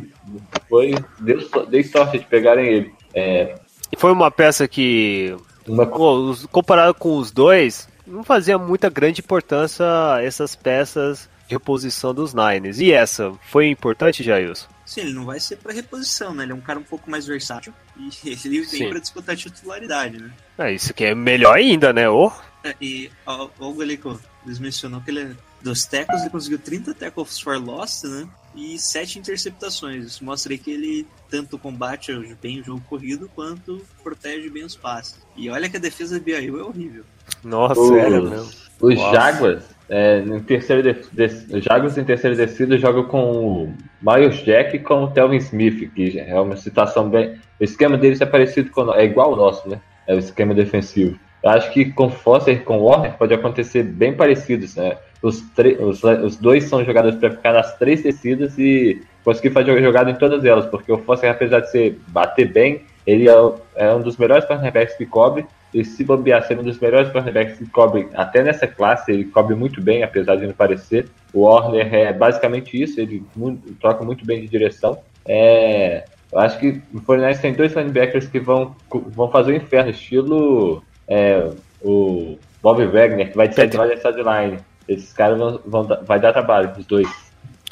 [0.68, 2.94] foi deu, dei sorte de pegarem ele.
[3.14, 3.56] É,
[3.92, 5.36] E foi uma peça que,
[5.68, 9.86] uma pô, comparado com os dois, não fazia muita grande importância
[10.22, 12.80] essas peças de reposição dos Niners.
[12.80, 14.68] E essa, foi importante, Jailson?
[14.86, 16.44] Sim, ele não vai ser pra reposição, né?
[16.44, 18.10] Ele é um cara um pouco mais versátil e
[18.46, 20.32] ele vem pra disputar titularidade, né?
[20.58, 22.10] É, isso que é melhor ainda, né?
[22.10, 22.32] Ô,
[22.64, 24.08] É, E ó, algo ali que
[24.44, 28.28] o Luiz mencionou que ele é- dos tackles ele conseguiu 30 tackles for loss, né?
[28.56, 30.06] E 7 interceptações.
[30.06, 34.76] Isso mostra aí que ele tanto combate bem o jogo corrido quanto protege bem os
[34.76, 35.20] passes.
[35.36, 37.04] E olha que a defesa do BYU é horrível.
[37.44, 38.50] nossa, Os- sério mesmo.
[38.82, 39.14] Os Nossa.
[39.14, 44.38] Jaguars, é, em terceiro de, de- os Jaguars em terceira descida jogam com o Miles
[44.46, 47.38] Jack e com o Telvin Smith, que é uma situação bem.
[47.60, 49.82] O esquema deles é parecido com o é igual ao nosso, né?
[50.08, 51.20] É o esquema defensivo.
[51.44, 54.98] Eu acho que com Foster e com Warner pode acontecer bem parecidos, né?
[55.22, 55.44] Os,
[55.80, 60.16] os, os dois são jogadores para ficar nas três descidas e conseguir fazer jogada em
[60.16, 63.34] todas elas, porque o Foster, apesar de ser bater bem, ele é,
[63.76, 67.58] é um dos melhores cornerbacks que cobre, e se bobear ser um dos melhores cornerbacks
[67.58, 71.08] que cobre até nessa classe, ele cobre muito bem, apesar de não parecer.
[71.34, 74.98] O Warner é basicamente isso, ele mu- troca muito bem de direção.
[75.28, 79.92] É, Eu acho que o 49 tem dois linebackers que vão, vão fazer o inferno,
[79.92, 81.50] estilo é,
[81.82, 84.60] o Bob Wagner, que vai de sideline a sideline.
[84.88, 87.08] Esses caras vão, vão dar- vai dar trabalho, os dois.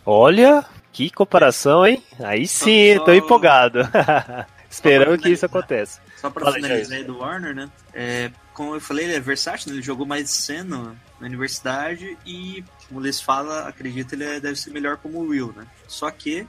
[0.05, 2.03] Olha, que comparação, hein?
[2.19, 3.79] Aí sim, Só- tô empolgado.
[4.69, 6.01] Esperando que isso aconteça.
[6.17, 7.69] Só pra Fala finalizar aí do Warner, né?
[7.93, 9.75] É, como eu falei, ele é versátil, né?
[9.75, 14.55] ele jogou mais de cena na universidade e, como eles falam, acredito ele é- deve
[14.57, 15.65] ser melhor como o Will, né?
[15.87, 16.45] Só que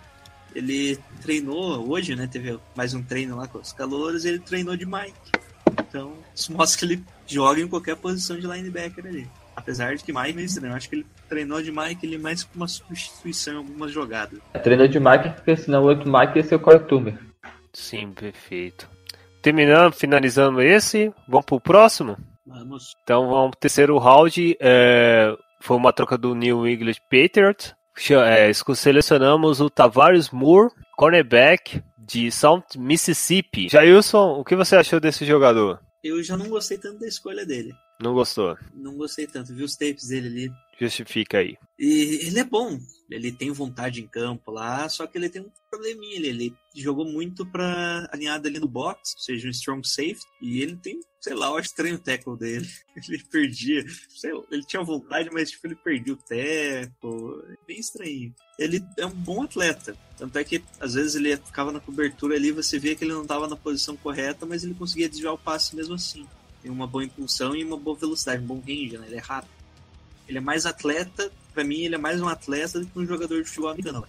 [0.55, 2.27] ele treinou hoje, né?
[2.31, 5.33] Teve mais um treino lá com os calouros e ele treinou de Mike.
[5.81, 9.29] Então, isso mostra que ele joga em qualquer posição de linebacker ali.
[9.57, 12.45] Apesar de que Mike é estranho, eu acho que ele treinou de Mike ele mais
[12.45, 14.39] com uma substituição em algumas jogadas.
[14.55, 17.19] É treino de Mike, porque senão o outro Mike ia ser o Corey.
[17.73, 18.89] Sim, perfeito.
[19.43, 22.17] Terminando, finalizando esse, vamos pro próximo?
[22.47, 22.95] Vamos.
[23.03, 24.57] Então vamos pro terceiro round.
[24.61, 27.75] é, foi uma troca do New England Patriots.
[28.11, 33.69] É, selecionamos o Tavares Moore, cornerback de South Mississippi.
[33.69, 35.81] Jailson, o que você achou desse jogador?
[36.09, 37.75] Eu já não gostei tanto da escolha dele.
[38.01, 38.57] Não gostou?
[38.75, 39.55] Não gostei tanto.
[39.55, 40.53] Vi os tapes dele ali.
[40.81, 41.57] Justifica aí.
[41.77, 42.79] E ele é bom,
[43.11, 46.29] ele tem vontade em campo lá, só que ele tem um probleminha ali.
[46.29, 50.77] Ele jogou muito pra alinhado ali no box, ou seja, um strong safety, e ele
[50.77, 52.69] tem, sei lá, eu acho estranho o tackle dele.
[53.09, 57.45] Ele perdia, sei ele tinha vontade, mas tipo, ele perdia o tackle.
[57.49, 58.35] É bem estranho.
[58.59, 62.51] Ele é um bom atleta, tanto é que às vezes ele ficava na cobertura ali,
[62.51, 65.77] você via que ele não estava na posição correta, mas ele conseguia desviar o passe
[65.77, 66.27] mesmo assim.
[66.61, 69.07] Tem uma boa impulsão e uma boa velocidade, um bom range, né?
[69.07, 69.58] Ele é rápido.
[70.29, 73.43] Ele é mais atleta, pra mim ele é mais um atleta do que um jogador
[73.43, 74.05] de futebol americano.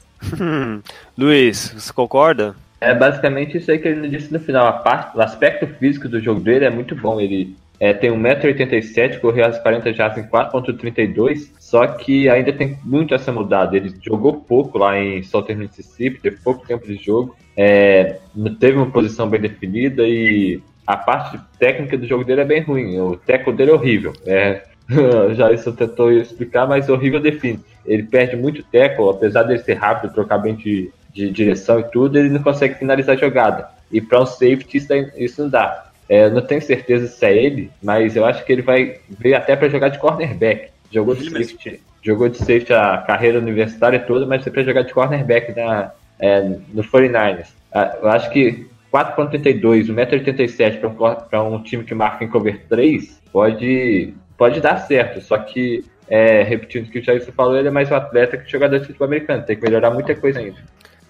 [1.17, 2.55] Luiz, você concorda?
[2.82, 4.67] É basicamente isso aí que ele disse no final.
[4.67, 7.19] A parte, o aspecto físico do jogo dele é muito bom.
[7.21, 13.15] Ele é, tem 1,87m, correu as 40 jardas em 4,32, só que ainda tem muito
[13.15, 13.75] a ser mudado.
[13.75, 18.77] Ele jogou pouco lá em Southern Mississippi, teve pouco tempo de jogo, é, não teve
[18.77, 22.99] uma posição bem definida e a parte técnica do jogo dele é bem ruim.
[22.99, 24.13] O tackle dele é horrível.
[24.25, 24.63] É,
[25.36, 27.60] já isso tentou explicar, mas horrível define.
[27.86, 32.17] Ele perde muito tackle, apesar dele ser rápido, trocar bem de, de direção e tudo,
[32.17, 33.69] ele não consegue finalizar a jogada.
[33.91, 35.89] E para um safety isso, isso não dá.
[36.08, 39.36] É, eu não tenho certeza se é ele, mas eu acho que ele vai vir
[39.36, 40.69] até para jogar de cornerback.
[40.91, 44.93] Jogou de Ele safety, jogou de safety a carreira universitária toda, mas para jogar de
[44.93, 47.49] cornerback na, é, no 49ers.
[47.71, 52.65] Ah, Eu acho que 4.32, 1,87m para um, pra um time que marca em cover
[52.67, 57.67] 3 pode, pode dar certo, só que é, repetindo o que o Jair falou, ele
[57.67, 60.58] é mais um atleta que jogador de futebol americano, tem que melhorar muita coisa ainda.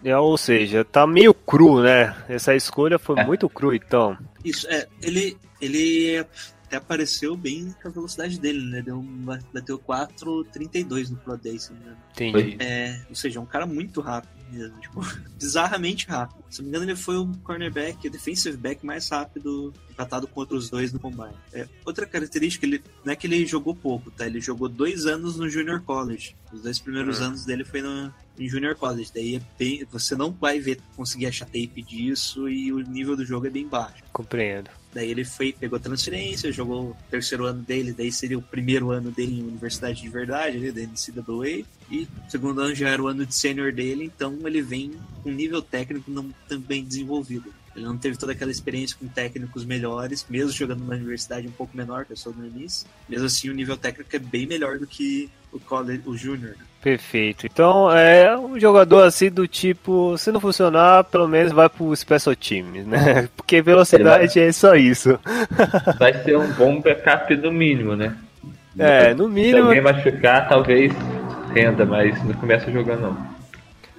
[0.04, 2.15] É, ou seja, tá meio cru, né?
[2.28, 4.18] Essa escolha foi muito cru, então.
[4.44, 6.26] Isso, é, ele, ele
[6.65, 8.82] até apareceu bem com a velocidade dele, né?
[8.82, 11.98] Deu um, bateu 4,32 no Pro Day, se não me engano.
[12.13, 12.58] Entendi.
[12.60, 15.02] É, ou seja, é um cara muito rápido mesmo, tipo,
[15.38, 16.44] bizarramente rápido.
[16.50, 20.40] Se não me engano, ele foi o cornerback, o defensive back mais rápido empatado com
[20.40, 21.36] outros dois no combine.
[21.54, 24.26] É, outra característica, ele, não é que ele jogou pouco, tá?
[24.26, 26.36] Ele jogou dois anos no Junior College.
[26.52, 29.12] Os dois primeiros anos dele foi no, em Junior College.
[29.14, 33.26] Daí é bem, você não vai ver, conseguir achar tape disso e o nível do
[33.26, 34.04] jogo é bem baixo.
[34.12, 34.70] Compreendo.
[34.94, 39.12] Daí ele foi, pegou transferência, jogou o terceiro ano dele, daí seria o primeiro ano
[39.12, 41.66] dele em universidade de verdade, ali, da NCAA.
[41.89, 44.91] E o segundo ano já era o ano de sênior dele, então ele vem
[45.23, 47.52] com um nível técnico não tão bem desenvolvido.
[47.75, 51.75] Ele não teve toda aquela experiência com técnicos melhores, mesmo jogando numa universidade um pouco
[51.75, 52.86] menor que a sua Miss.
[53.08, 56.56] Mesmo assim, o nível técnico é bem melhor do que o college, o júnior.
[56.82, 57.45] Perfeito.
[57.45, 62.36] Então é um jogador assim do tipo, se não funcionar, pelo menos vai pro Special
[62.36, 63.28] Teams, né?
[63.36, 65.19] Porque velocidade é só isso.
[65.97, 68.15] Vai ser um bom backup no mínimo, né?
[68.78, 69.67] É, no Se mínimo.
[69.67, 70.93] alguém machucar, talvez
[71.54, 73.40] renda, mas não começa jogando não.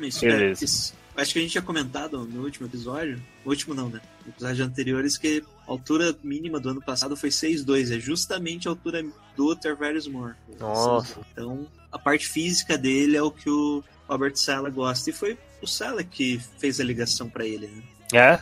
[0.06, 0.62] Isso, Beleza.
[0.62, 4.00] é, isso- acho que a gente tinha comentado no último episódio, no último não, né?
[4.24, 8.70] No episódio anteriores que a altura mínima do ano passado foi 6'2", é justamente a
[8.70, 9.04] altura
[9.36, 10.34] do Tervarius Moore.
[10.58, 11.18] Nossa.
[11.32, 15.10] Então, a parte física dele é o que o Robert Sala gosta.
[15.10, 17.82] E foi o Sala que fez a ligação pra ele, né?
[18.12, 18.38] É?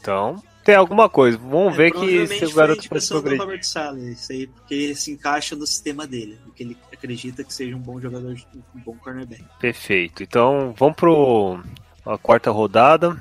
[0.00, 1.36] Então, tem alguma coisa.
[1.38, 3.44] Vamos É, ver que se o foi a garoto indicação do progredir.
[3.46, 7.74] Robert Sala, isso aí, porque se encaixa no sistema dele, porque ele acredita que seja
[7.74, 8.36] um bom jogador,
[8.74, 9.44] um bom cornerback.
[9.60, 10.22] Perfeito.
[10.22, 11.62] Então, vamos pro
[12.04, 13.16] a quarta rodada.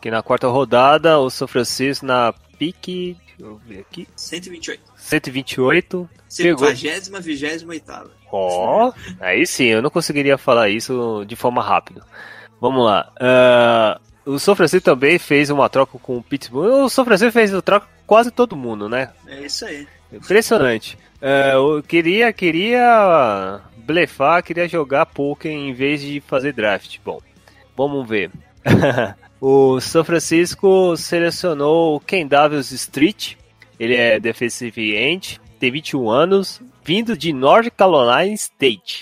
[0.00, 4.82] Que na quarta rodada, o São Francisco na pique, deixa eu ver aqui, 128.
[4.96, 6.10] 128.
[6.36, 6.74] Pegou.
[6.74, 12.04] 50, 28 Ó, aí sim, eu não conseguiria falar isso de forma rápida.
[12.60, 13.12] Vamos lá.
[13.20, 16.84] Ah, o São Francisco também fez uma troca com o Pittsburgh.
[16.84, 19.10] O São Francisco fez uma troca com quase todo mundo, né?
[19.26, 19.86] É isso aí.
[20.12, 20.98] Impressionante.
[21.22, 26.98] É, eu queria, queria blefar, queria jogar poker em vez de fazer draft.
[27.04, 27.20] Bom,
[27.76, 28.30] vamos ver.
[29.44, 33.34] O São Francisco selecionou o Ken Davis Street.
[33.76, 39.00] Ele é defensive end, tem 21 anos, vindo de North Carolina State.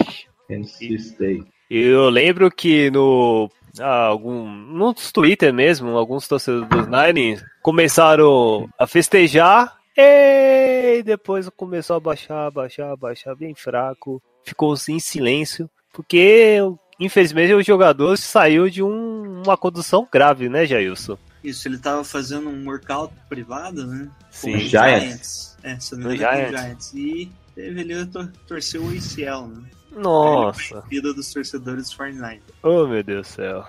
[0.48, 1.44] NC State.
[1.68, 8.86] Eu lembro que no ah, algum nos Twitter mesmo, alguns torcedores dos Niners começaram a
[8.86, 16.58] festejar e depois começou a baixar, baixar, baixar bem fraco, ficou em silêncio, porque
[16.98, 21.16] infelizmente o jogador saiu de um- uma condução grave, né, Jailson?
[21.42, 24.10] Isso, ele tava fazendo um workout privado, né?
[24.30, 24.56] Sim.
[24.56, 25.56] Os Giants.
[25.62, 26.50] É, se não me os Giants.
[26.60, 26.94] Giants.
[26.94, 29.62] E teve ali, tor torceu o ACL, né?
[29.92, 30.82] Nossa.
[30.82, 32.40] Vida dos torcedores dos 49.
[32.62, 33.66] Oh, meu Deus do céu.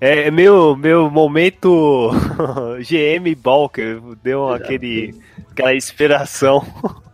[0.00, 2.10] É é meu, meu momento
[2.80, 5.14] GM Balker deu aquele,
[5.50, 6.64] aquela inspiração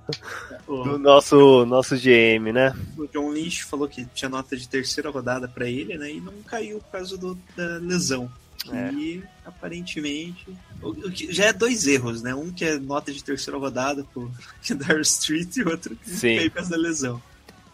[0.67, 2.75] do nosso, nosso GM, né?
[2.97, 6.11] O John Lynch falou que tinha nota de terceira rodada pra ele, né?
[6.13, 8.31] E não caiu por causa do- da lesão.
[8.73, 8.91] É.
[8.95, 10.45] E aparentemente.
[10.83, 12.35] O, o que já é dois erros, né?
[12.35, 14.31] Um que é nota de terceira rodada pro
[14.75, 16.37] Dar Street e outro que Sim.
[16.37, 17.23] caiu por causa da lesão.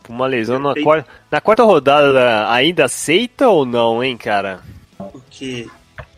[0.08, 4.60] Uma lesão na Tem- quarta, na quarta rodada ainda aceita ou não, hein, cara?
[5.10, 5.68] Porque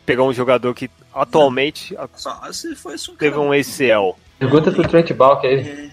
[0.07, 3.43] Pegar um jogador que atualmente só se fosse um teve cara.
[3.43, 4.18] um ACL.
[4.39, 5.91] Pergunta pro Trent Balk aí.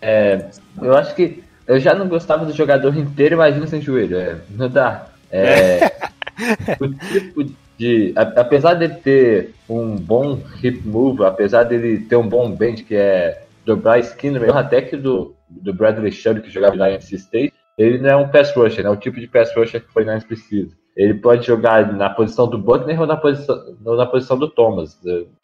[0.00, 0.46] É,
[0.80, 4.16] eu acho que eu já não gostava do jogador inteiro, imagina sem joelho.
[4.18, 5.08] É, não dá.
[5.30, 5.92] É,
[6.80, 8.12] o tipo de.
[8.16, 12.94] a- apesar dele ter um bom hip move, apesar dele ter um bom bend que
[12.96, 16.96] é dobrar a esquina, melhor até que do, do Bradley Chubb que jogava lá em
[16.96, 18.90] State, ele não é um pass rusher, né?
[18.90, 20.79] O tipo de pass rusher que o 49 precisa.
[20.96, 24.98] Ele pode jogar na posição do Buckner ou na posição, ou na posição do Thomas.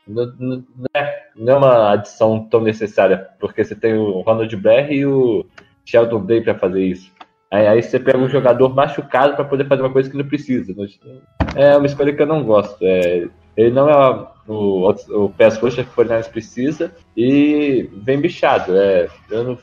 [0.06, 4.90] Não, não- é, não é uma adição tão necessária, porque você tem o Ronald Blair
[4.92, 5.46] e o
[5.84, 7.10] Sheldon Day para fazer isso.
[7.50, 10.74] Aí, aí você pega um jogador machucado para poder fazer uma coisa que não precisa.
[11.54, 12.76] É uma escolha que eu não gosto.
[12.82, 18.76] É, ele não é o, o pass rusher que o 49 precisa e vem bichado.
[18.76, 19.58] É, eu não,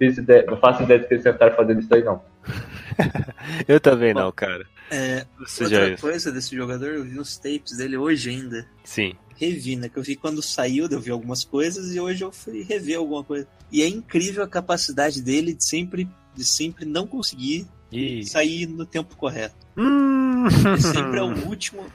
[0.00, 2.20] ideia- não faço ideia de que eles tentaram fazer isso aí, não.
[3.68, 4.66] Eu também não, cara.
[4.90, 5.24] É,
[5.60, 6.00] outra isso.
[6.00, 8.66] coisa desse jogador, eu vi uns tapes dele hoje ainda.
[8.82, 9.14] Sim.
[9.36, 9.88] revi, né?
[9.88, 13.22] Que eu vi quando saiu, eu vi algumas coisas e hoje eu fui rever alguma
[13.22, 13.46] coisa.
[13.70, 18.24] E é incrível a capacidade dele de sempre, de sempre não conseguir E...
[18.26, 19.54] sair no tempo correto.
[19.76, 20.46] Hum.
[20.66, 21.86] Ele sempre é o último,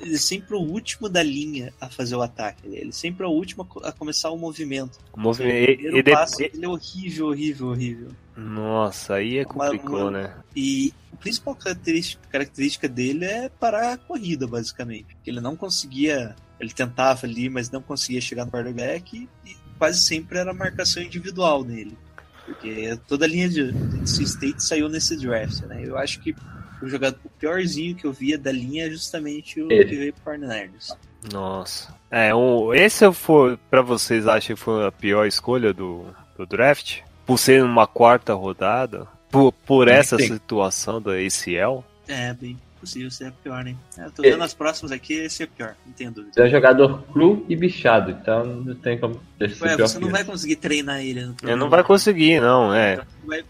[0.00, 2.66] ele é sempre o último da linha a fazer o ataque.
[2.66, 4.98] Ele sempre é o último a co- a começar o movimento.
[5.12, 8.08] O movimento- O primeiro ele- passo ele é horrível, horrível, horrível.
[8.40, 10.34] Nossa, aí é complicou, Uma- né?
[10.56, 15.16] E a principal característica, característica dele é parar a corrida, basicamente.
[15.26, 16.34] Ele não conseguia.
[16.58, 21.02] Ele tentava ali, mas não conseguia chegar no quarterback e, e quase sempre era marcação
[21.02, 21.96] individual nele.
[22.44, 25.82] Porque toda a linha de NC State saiu nesse draft, né?
[25.84, 26.34] Eu acho que
[26.82, 29.84] o jogador o piorzinho que eu via da linha é justamente o Ele.
[29.84, 30.94] que veio pro Cornelius.
[31.32, 31.94] Nossa.
[32.10, 37.00] É, um, esse foi, pra vocês, acham que foi a pior escolha do, do draft?
[37.30, 39.06] Por ser uma quarta rodada?
[39.30, 41.84] Por, por essa situação da ACL?
[42.08, 43.76] É, bem possível ser pior, né?
[43.96, 44.30] É, eu tô É.
[44.32, 46.32] vendo as próximas aqui, esse é pior, não tenho dúvida.
[46.34, 50.24] Você é um jogador cru e bichado, então não tem como Ué, você não vai
[50.24, 51.60] conseguir treinar ele no Ele programa.
[51.62, 52.94] não vai conseguir, não, é.
[52.94, 53.44] Então, vai-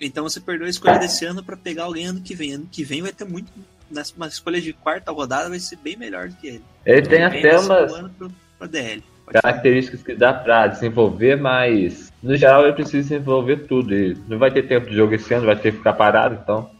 [0.00, 2.52] Então você perdeu a escolha desse ano pra pegar alguém ano que vem.
[2.54, 3.52] Ano que vem vai ter muito.
[3.90, 6.64] Nas uma escolha de quarta rodada vai ser bem melhor do que ele.
[6.86, 9.02] Ele tem Vem até umas pro, pra DL.
[9.26, 13.92] Características que dá pra desenvolver, mas no geral ele precisa desenvolver tudo.
[13.92, 16.70] Ele não vai ter tempo de jogo esse ano, vai ter que ficar parado, então.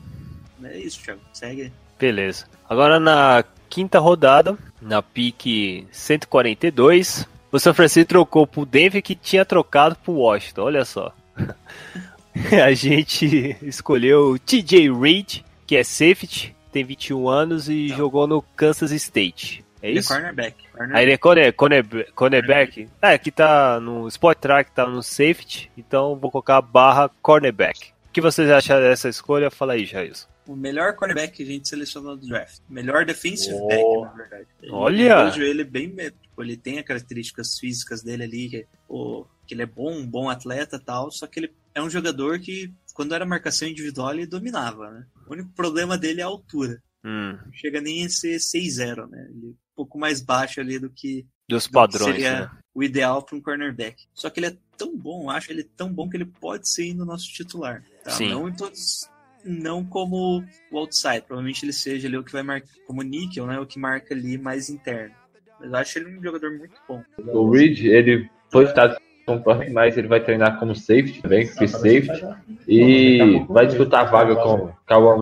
[0.62, 1.20] É isso, Thiago.
[1.32, 1.72] Segue.
[1.99, 2.47] Beleza.
[2.68, 9.44] Agora na quinta rodada, na pique 142, o São Francisco trocou pro Denver que tinha
[9.44, 10.62] trocado pro Washington.
[10.62, 11.12] Olha só.
[12.62, 18.42] A gente escolheu o TJ Reed, que é safety, tem 21 anos e jogou no
[18.42, 19.64] Kansas State.
[19.82, 20.08] É Ele é isso?
[20.12, 20.56] cornerback.
[20.72, 20.96] cornerback.
[20.98, 22.88] Aí ele é corner, corner, cornerback?
[23.00, 27.92] Ah, aqui tá no Spot Track, tá no safety, então vou colocar barra cornerback.
[28.08, 29.50] O que vocês acharam dessa escolha?
[29.50, 30.12] Fala aí, Jair.
[30.46, 32.60] O melhor cornerback que a gente selecionou do draft.
[32.70, 33.66] Melhor defensive Oh.
[33.66, 34.46] back, na verdade.
[34.62, 35.12] Ele- Olha!
[35.12, 35.90] Eu vejo ele bem.
[35.90, 40.06] Tipo, ele tem as características físicas dele ali, que, o, que ele é bom, um
[40.06, 44.12] bom atleta e tal, só que ele é um jogador que, quando era marcação individual,
[44.14, 45.04] ele dominava, né?
[45.28, 46.80] O único problema dele é a altura.
[47.04, 49.26] Hum, Não chega nem a ser 6-0, né?
[49.30, 52.50] Ele é pouco mais baixo ali do que, dos do que padrões, seria né?
[52.74, 54.04] o ideal para um cornerback.
[54.14, 56.94] Só que ele é tão bom, eu acho ele tão bom que ele pode ser
[56.94, 57.82] no nosso titular.
[58.02, 58.10] tá?
[58.10, 58.30] Sim.
[58.30, 59.08] Não em todos.
[59.44, 61.20] Não como o outside.
[61.20, 62.68] Provavelmente ele seja ali o que vai marcar.
[62.84, 63.60] Como níquel, né?
[63.60, 65.14] O que marca ali mais interno.
[65.60, 67.02] Mas eu acho ele um jogador muito bom.
[67.18, 68.96] O Reed, ele foi estado
[69.26, 72.24] conforme mais, ele vai treinar como safety também, free safety,
[72.68, 75.18] e vai disputar a vaga com o Kawan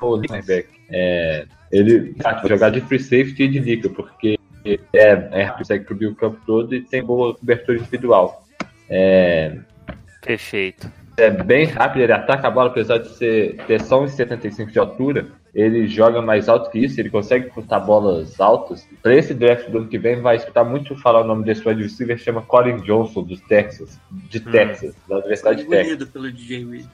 [0.00, 0.66] o linebacker.
[0.90, 4.38] É, ele vai jogar de free safety e de nickel, porque
[4.92, 8.44] é, é consegue cobrir o campo todo e tem boa cobertura individual.
[8.88, 9.58] É,
[10.22, 10.90] Perfeito.
[11.16, 15.26] é bem rápido, ele ataca a bola, apesar de ser, ter só 1,75 de altura,
[15.54, 18.86] ele joga mais alto que isso, ele consegue disputar bolas altas.
[19.02, 21.82] Para esse draft do ano que vem, vai escutar muito falar o nome desse wide
[21.82, 26.08] receiver, chama Colin Johnson, dos Texas, de Texas, da Universidade de Texas.
[26.10, 26.86] Pelo DJ Reed.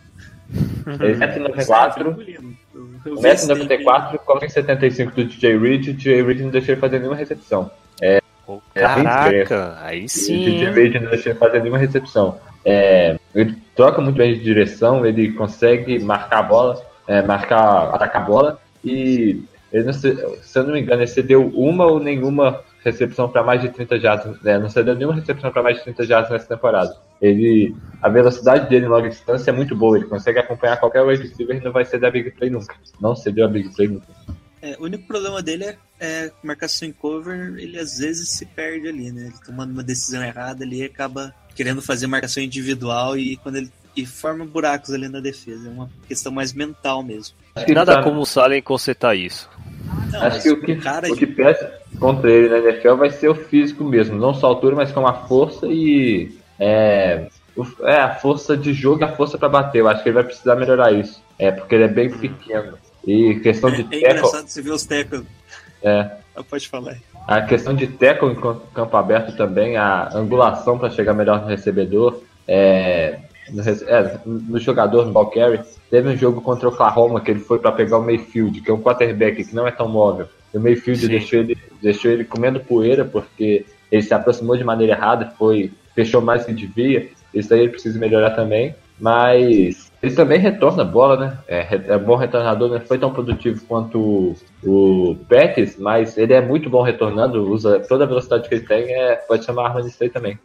[1.00, 6.40] Ele é 1,94, Vi esse tempo 1,94, corre 75 do DJ Reed, o DJ Reed
[6.40, 7.70] não deixou ele fazer nenhuma recepção.
[8.00, 10.38] É, tem caraca, aí O sim.
[10.38, 10.72] DJ hein?
[10.72, 12.38] Reed não deixou ele fazer nenhuma recepção.
[12.64, 18.22] É, ele troca muito bem de direção, ele consegue marcar a bola, é, marcar, atacar
[18.22, 19.42] a bola e
[19.72, 23.42] ele não se, se eu não me engano, ele cedeu uma ou nenhuma recepção para
[23.42, 24.58] mais de 30 jardas, né?
[24.58, 26.96] não cedeu nenhuma recepção para mais de 30 jardas nessa temporada.
[27.22, 31.22] Ele, a velocidade dele em longa distância é muito boa, ele consegue acompanhar qualquer wide
[31.22, 32.74] receiver e não vai ceder a big play nunca.
[33.00, 34.06] Não cedeu a big play nunca.
[34.60, 38.88] É, o único problema dele é, é marcação em cover, ele às vezes se perde
[38.88, 39.26] ali, né?
[39.26, 44.06] Ele tomando uma decisão errada ali acaba querendo fazer marcação individual e quando ele e
[44.06, 45.68] forma buracos ali na defesa.
[45.68, 47.36] É uma questão mais mental mesmo.
[47.54, 49.48] Acho que Nada tá- como o Salem consertar isso.
[50.10, 53.28] Não, Acho que o que, cara o que pesa contra ele na NFL vai ser
[53.28, 57.26] o físico mesmo, não só a altura, mas com a força e é,
[57.82, 59.80] é a força de jogo e a força para bater.
[59.80, 62.78] Eu acho que ele vai precisar melhorar isso, é porque ele é bem pequeno.
[63.06, 65.22] E questão de é tackle, engraçado você ver os tecos.
[65.82, 66.96] é, Ah, Pode falar.
[67.26, 71.48] a questão de tackle em cam- campo aberto também, a angulação para chegar melhor no
[71.48, 73.18] recebedor, é,
[73.50, 75.60] no, é, no jogador, no ball carry.
[75.90, 78.74] Teve um jogo contra o Oklahoma que ele foi para pegar o Mayfield, que é
[78.74, 80.28] um quarterback que não é tão móvel.
[80.54, 81.08] E o Mayfield Sim.
[81.08, 86.20] deixou ele, deixou ele comendo poeira porque ele se aproximou de maneira errada, foi fechou
[86.20, 87.10] mais que devia.
[87.32, 88.74] Isso aí ele precisa melhorar também.
[89.00, 91.38] Mas ele também retorna a bola, né?
[91.48, 96.40] É, é bom retornador, não foi tão produtivo quanto o, o Pettis, mas ele é
[96.40, 100.02] muito bom retornando, usa toda a velocidade que ele tem, é, pode chamar arma nisso
[100.02, 100.38] aí também.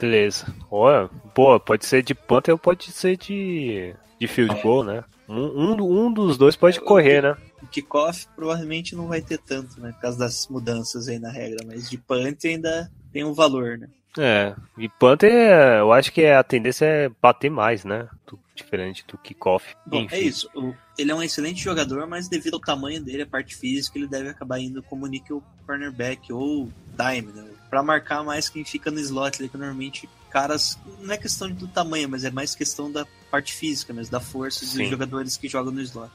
[0.00, 0.46] Beleza.
[0.70, 5.04] Olha, boa, pode ser de punter ou pode ser de, de field goal, né?
[5.28, 7.36] Um, um, um dos dois pode correr, né?
[7.62, 9.92] O kickoff provavelmente não vai ter tanto, né?
[9.92, 13.88] Por causa das mudanças aí na regra, mas de punt ainda tem um valor, né?
[14.16, 15.32] É, e punter,
[15.78, 18.08] eu acho que a tendência é bater mais, né?
[18.54, 19.74] Diferente do kickoff.
[19.84, 20.14] Bom, Enfim.
[20.14, 20.48] é isso.
[20.54, 24.06] O- ele é um excelente jogador, mas devido ao tamanho dele, a parte física, ele
[24.06, 27.44] deve acabar indo como nickel cornerback ou dime, né?
[27.68, 30.78] Pra marcar mais quem fica no slot, ali, que normalmente caras.
[31.00, 34.60] Não é questão do tamanho, mas é mais questão da parte física mesmo, da força
[34.64, 34.86] dos Sim.
[34.86, 36.12] jogadores que jogam no slot.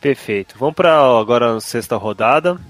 [0.00, 0.54] Perfeito.
[0.58, 2.60] Vamos para agora a sexta rodada.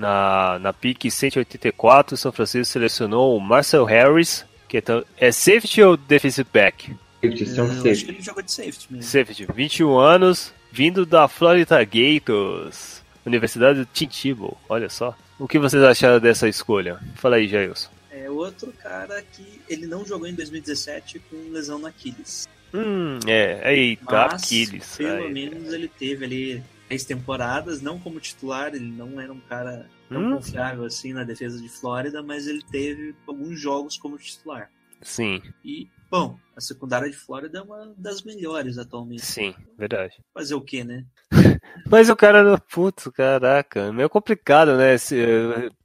[0.00, 4.82] Na, na pick 184, o São Francisco selecionou o Marcel Harris, que é,
[5.18, 6.96] é safety ou defensive back?
[7.22, 7.90] Safety, são Eu safety.
[7.90, 9.02] acho que ele jogou de safety mesmo.
[9.10, 15.14] Safety, 21 anos, vindo da Florida Gators, Universidade de Tintibo, olha só.
[15.38, 16.98] O que vocês acharam dessa escolha?
[17.16, 17.90] Fala aí, Jailson.
[18.10, 22.48] É outro cara que ele não jogou em 2017 com lesão no Aquiles.
[22.72, 24.96] Hum, é, eita, Mas, Aquiles.
[24.96, 25.32] pelo aí.
[25.32, 30.22] menos ele teve ali três temporadas, não como titular, ele não era um cara tão
[30.24, 30.34] Hum.
[30.34, 34.68] confiável assim na defesa de Flórida, mas ele teve alguns jogos como titular.
[35.00, 39.22] Sim, E, bom, a secundária de Flórida é uma das melhores atualmente.
[39.22, 40.20] sim, verdade.
[40.34, 41.06] Fazer o quê, né?
[41.88, 44.98] Mas o cara, putz, caraca, é meio complicado, né?
[44.98, 45.16] Se,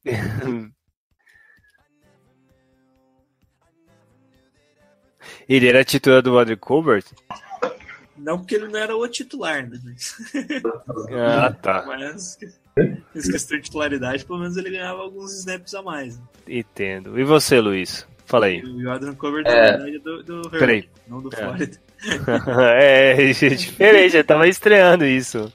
[5.48, 7.06] Ele era titular do Andrew Colbert?
[8.18, 9.80] Não porque ele não era o titular, né?
[9.84, 10.16] Mas,
[11.12, 11.84] Ah, tá.
[11.88, 12.38] mas
[12.78, 16.18] em questão de titularidade, pelo menos ele ganhava alguns snaps a mais.
[16.18, 16.24] né?
[16.48, 17.20] Entendo.
[17.20, 18.08] E você, Luiz?
[18.26, 18.62] Fala aí.
[18.64, 19.70] O Jordan Cover É.
[19.96, 20.00] é.
[20.00, 21.38] do, do Herbert, não do É.
[21.38, 21.78] Flórida.
[22.78, 25.52] é, é diferente, eu tava estreando isso.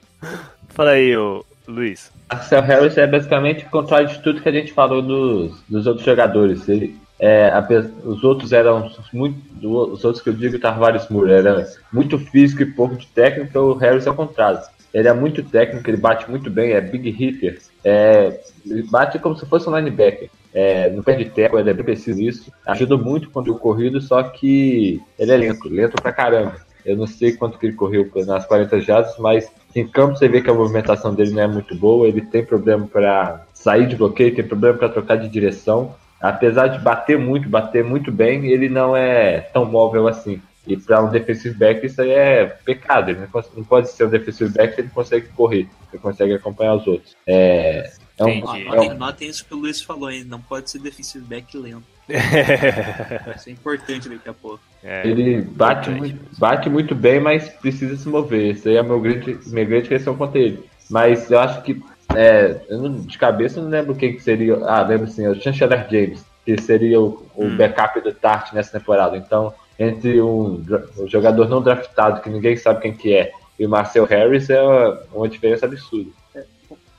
[0.70, 2.10] Fala aí, ô, Luiz.
[2.32, 6.04] Marcel Harris é basicamente o contrário de tudo que a gente falou dos, dos outros
[6.06, 6.68] jogadores.
[6.68, 9.38] Ele, é, ape- os outros eram muito.
[9.62, 13.60] Os outros que eu digo, Tarvares Moore, era muito físico e pouco de técnica.
[13.60, 14.60] O Harris é o contrário.
[14.92, 17.60] Ele é muito técnico, ele bate muito bem, é big hitter.
[17.84, 20.30] É, ele bate como se fosse um linebacker.
[20.52, 22.50] É, no pé de tackle, ele é bem preciso nisso.
[22.66, 26.56] Ajuda muito contra o corrido, só que ele é lento, lento pra caramba.
[26.84, 30.40] Eu não sei quanto que ele correu nas 40 jardas, mas em campo você vê
[30.40, 32.08] que a movimentação dele não é muito boa.
[32.08, 35.94] Ele tem problema para sair de bloqueio, tem problema para trocar de direção.
[36.20, 40.40] Apesar de bater muito, bater muito bem, ele não é tão móvel assim.
[40.66, 43.10] E para um defensive back isso aí é pecado.
[43.10, 43.20] Ele
[43.56, 47.16] não, pode ser um defensive back se ele consegue correr, ele consegue acompanhar os outros.
[47.26, 48.66] É, é um, Entendi.
[48.66, 50.24] É notem, um- notem isso que o Luiz falou, hein?
[50.24, 51.82] Não pode ser defensive back lento.
[53.36, 54.60] Isso é importante daqui a pouco.
[54.82, 58.52] É, ele bate muito, bate muito bem, mas precisa se mover.
[58.52, 60.64] Isso aí é meu grande, minha grande questão contra ele.
[60.90, 61.80] Mas eu acho que
[62.14, 64.56] é, eu não- de cabeça eu não lembro quem que seria.
[64.64, 67.56] Ah, lembro sim, o Chancellor James, que seria o, o Hum.
[67.56, 69.16] backup do Tart nessa temporada.
[69.16, 70.64] Então, entre um,
[70.98, 74.60] um jogador não draftado, que ninguém sabe quem que é, e o Marcel Harris é
[74.62, 76.10] uma, uma diferença absurda.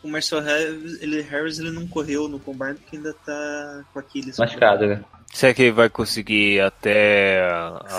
[0.03, 4.35] O Marcel Harris ele, Harris, ele não correu no combine porque ainda tá com Aquiles.
[4.39, 5.03] Machucado, né?
[5.33, 7.41] Será que ele vai conseguir até.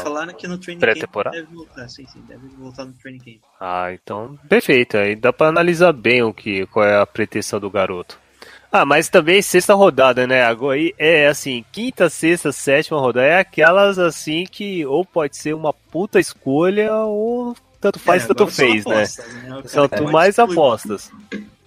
[0.02, 1.36] Falaram que no training camp Pré-temporada?
[1.36, 1.88] deve voltar.
[1.88, 3.36] Sim, sim, deve voltar no training camp.
[3.60, 4.96] Ah, então, perfeito.
[4.98, 8.18] Aí dá pra analisar bem o que, qual é a pretensão do garoto.
[8.70, 10.42] Ah, mas também sexta rodada, né?
[10.44, 15.54] Agora aí é assim, quinta, sexta, sétima rodada é aquelas assim que ou pode ser
[15.54, 18.94] uma puta escolha ou tanto faz, É, tanto são fez, né?
[18.94, 19.62] apostas, né?
[19.66, 21.10] São mais apostas.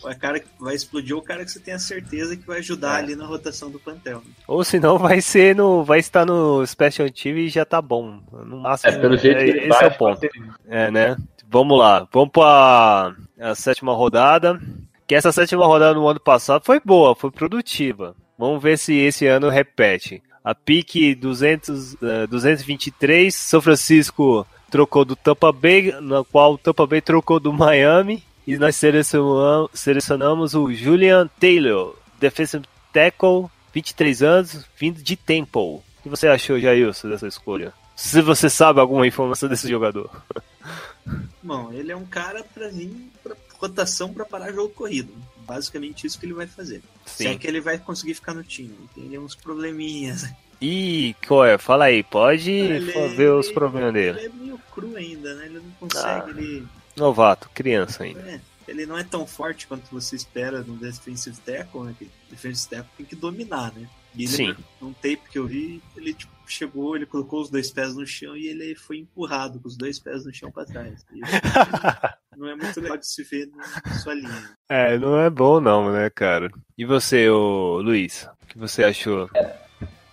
[0.03, 2.59] O cara que vai explodir é o cara que você tem a certeza que vai
[2.59, 4.17] ajudar ali na rotação do plantel.
[4.17, 4.31] né?
[4.47, 5.83] Ou senão vai ser no.
[5.83, 8.19] Vai estar no Special Team e já tá bom.
[8.45, 8.91] No máximo.
[8.91, 10.29] É, pelo jeito é, que ele esse vai, é o ponto.
[10.67, 11.17] É, né?
[11.47, 12.07] Vamos lá.
[12.11, 14.59] Vamos pra a sétima rodada.
[15.07, 18.15] Que essa sétima rodada no ano passado foi boa, foi produtiva.
[18.37, 20.21] Vamos ver se esse ano repete.
[20.43, 26.85] A pique 200, eh, 223, São Francisco trocou do Tampa Bay, na qual o Tampa
[26.85, 28.23] Bay trocou do Miami.
[28.47, 35.61] E nós selecionamos, selecionamos o Julian Taylor, defensive tackle, 23 anos, vindo de Temple.
[35.61, 37.73] O que você achou, Jailson, dessa escolha?
[37.95, 40.09] Se você sabe alguma informação desse jogador.
[41.41, 42.91] Bom, ele é um cara pra vir
[43.23, 45.13] pra rotação pra parar jogo corrido.
[45.47, 46.81] Basicamente isso que ele vai fazer.
[47.05, 47.37] Se é Sim.
[47.37, 48.75] que ele vai conseguir ficar no time.
[48.95, 50.27] Tem uns probleminhas.
[50.59, 51.57] Ih, qual é?
[51.57, 54.19] Fala aí, pode Ele- fa- ver os problemas dele.
[54.19, 55.45] Ele é meio cru ainda, né?
[55.45, 56.07] Ele não consegue.
[56.07, 56.25] Ah.
[56.29, 56.65] Ele,
[56.95, 58.21] Novato, criança ainda.
[58.21, 61.95] é, ele não é tão forte quanto você espera no defensive tackle, né?
[61.97, 63.87] Que defensive tackle tem que dominar, né?
[64.15, 64.55] E ele, Sim.
[64.81, 68.35] num tape que eu vi, ele tipo, chegou, ele colocou os dois pés no chão
[68.35, 71.05] e ele foi empurrado com os dois pés no chão pra trás.
[71.13, 71.19] E
[72.37, 74.57] não é muito legal de se ver na sua linha.
[74.69, 76.49] É, não é bom não, né, cara?
[76.77, 78.27] E você, ô Luiz?
[78.43, 79.29] O que você achou?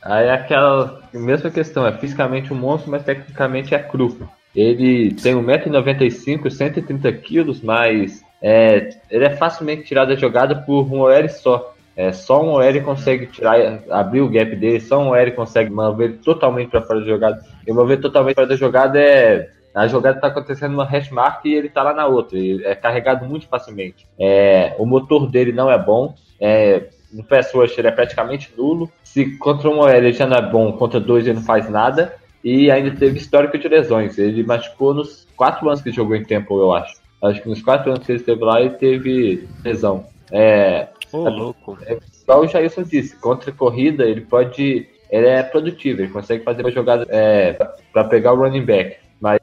[0.03, 4.29] Aí é aquela mesma questão, é fisicamente um monstro, mas tecnicamente é cru.
[4.55, 11.29] Ele tem 1,95m, 130kg, mas é, ele é facilmente tirado da jogada por um OL
[11.29, 11.75] só.
[11.95, 16.19] É, só um OL consegue tirar, abrir o gap dele, só um OL consegue mover
[16.19, 17.43] totalmente para fora da jogada.
[17.67, 19.49] E mover totalmente fora da jogada é.
[19.75, 22.37] A jogada está acontecendo numa hash mark e ele está lá na outra.
[22.37, 24.07] Ele é carregado muito facilmente.
[24.19, 26.15] É, o motor dele não é bom.
[26.39, 28.91] É, no pass rush ele é praticamente nulo.
[29.03, 32.15] Se contra um OL ele já não é bom, contra dois ele não faz nada.
[32.45, 34.19] E ainda teve histórico de lesões.
[34.19, 37.01] Ele machucou nos quatro anos que ele jogou em Temple, eu acho.
[37.23, 40.07] Acho que nos quatro anos que ele esteve lá, ele teve lesão.
[40.31, 41.79] É, Ô, louco.
[42.23, 44.89] igual o Jailson disse, contra a corrida ele pode.
[45.11, 47.53] Ele é produtivo, ele consegue fazer uma jogada é,
[47.93, 48.97] para pegar o running back.
[49.21, 49.41] Mas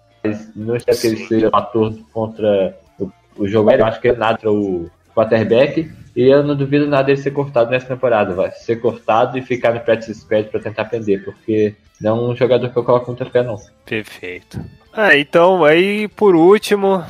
[0.55, 3.71] não espero que ele seja um ator contra o, o jogo.
[3.71, 5.89] Eu acho que é nada o quarterback.
[6.19, 8.35] E eu não duvido nada dele ser cortado nessa temporada.
[8.35, 12.35] Vai ser cortado e ficar no practice squad para tentar aprender, porque não é um
[12.35, 13.55] jogador que eu coloco muita fé, não.
[13.85, 14.59] Perfeito.
[14.91, 17.01] Ah, então, aí por último,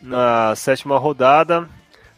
[0.00, 1.68] na sétima rodada,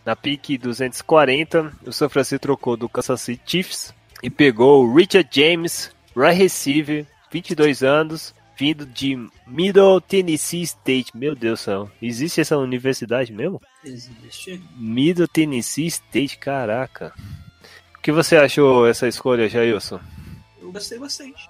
[0.04, 5.26] na pique 240, o São Francisco trocou do Kansas City Chiefs e pegou o Richard
[5.32, 11.16] James, right receiver, 22 anos, vindo de Middle Tennessee State.
[11.16, 13.60] Meu Deus do céu, existe essa universidade mesmo?
[13.84, 14.62] Existe.
[14.76, 17.12] Middle Tennessee State, caraca.
[17.96, 20.00] O que você achou essa escolha, Jailson?
[20.60, 21.48] Eu gostei bastante.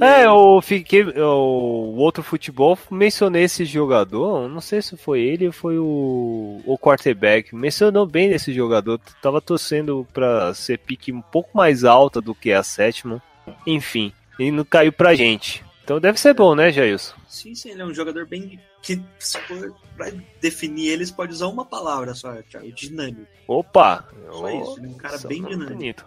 [0.00, 1.02] É, eu fiquei.
[1.02, 4.48] O outro futebol mencionei esse jogador.
[4.48, 7.54] Não sei se foi ele ou foi o, o quarterback.
[7.54, 8.98] Mencionou bem esse jogador.
[9.20, 13.22] Tava torcendo pra ser pique um pouco mais alta do que a sétima.
[13.66, 15.62] Enfim, ele não caiu pra gente.
[15.84, 17.14] Então deve ser bom, né, Jailson?
[17.28, 18.60] Sim, sim, ele é um jogador bem.
[18.80, 20.10] que se for pra
[20.40, 22.70] definir ele, você pode usar uma palavra só, Thiago.
[22.72, 23.26] Dinâmico.
[23.48, 24.08] Opa!
[24.30, 25.72] Só isso, ele é um cara Nossa, bem dinâmico.
[25.72, 26.06] bonito.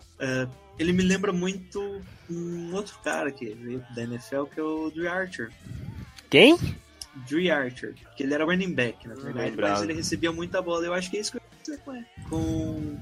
[0.77, 5.07] Ele me lembra muito um outro cara que veio da NFL, que é o Dre
[5.07, 5.51] Archer.
[6.29, 6.57] Quem?
[7.29, 10.85] Dre Archer, que ele era running back, na verdade, mas ele recebia muita bola.
[10.85, 11.77] Eu acho que é isso que eu
[12.29, 12.97] com.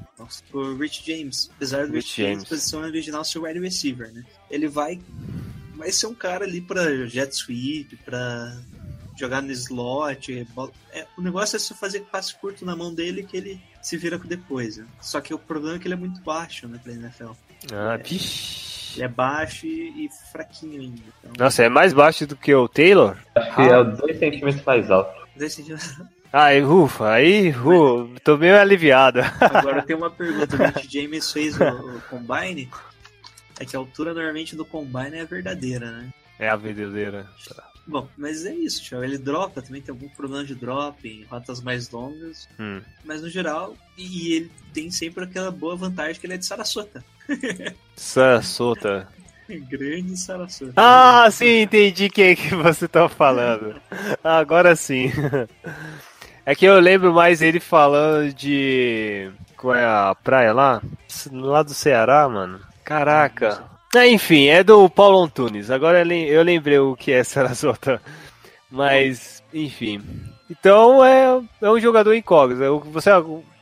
[0.52, 1.50] Com o Rich James.
[1.56, 2.50] Apesar do Rich Rich James, James.
[2.50, 4.24] posição original ser wide receiver, né?
[4.52, 5.00] Ele vai,
[5.76, 8.56] vai ser um cara ali pra jet sweep, pra
[9.18, 10.46] jogar no slot.
[10.92, 14.18] é, o negócio é só fazer passe curto na mão dele que ele se vira
[14.18, 14.78] com depois.
[14.78, 14.86] Né?
[15.02, 17.32] Só que o problema é que ele é muito baixo, né, pra NFL.
[17.72, 18.64] Ah, vixi.
[18.96, 21.02] Ele é baixo e, e fraquinho ainda.
[21.20, 23.18] Então, Nossa, é mais baixo do que o Taylor?
[23.36, 25.12] Acho que é 2 centímetros mais alto.
[25.36, 29.20] nesse sentido- Ai, ufa, aí, uh, tô meio aliviado.
[29.40, 30.56] Agora tem uma pergunta.
[30.80, 32.70] O James fez o, o Combine.
[33.60, 36.14] É que a altura normalmente do Combine é a verdadeira, né?
[36.40, 37.30] É a verdadeira.
[37.86, 39.04] Bom, mas é isso, tchau.
[39.04, 42.48] Ele dropa, também tem algum problema de drop em rotas mais longas.
[42.60, 42.82] Hum.
[43.04, 47.04] Mas no geral, e ele tem sempre aquela boa vantagem que ele é de Sarasota.
[47.96, 49.08] Sarasota.
[49.70, 50.74] Grande Sarasota.
[50.78, 53.76] Ah, sim, entendi quem que você tá falando.
[54.24, 55.12] Agora sim.
[56.46, 59.32] É que eu lembro mais ele falando de.
[59.56, 60.82] Qual é a praia lá?
[61.32, 62.60] Lá do Ceará, mano.
[62.84, 63.64] Caraca.
[63.96, 65.70] É, enfim, é do Paulo Antunes.
[65.70, 68.02] Agora eu lem- eu lembrei o que é Sarasota.
[68.70, 70.02] Mas, enfim.
[70.50, 72.80] Então é, é um jogador incógnito.
[72.92, 73.10] Você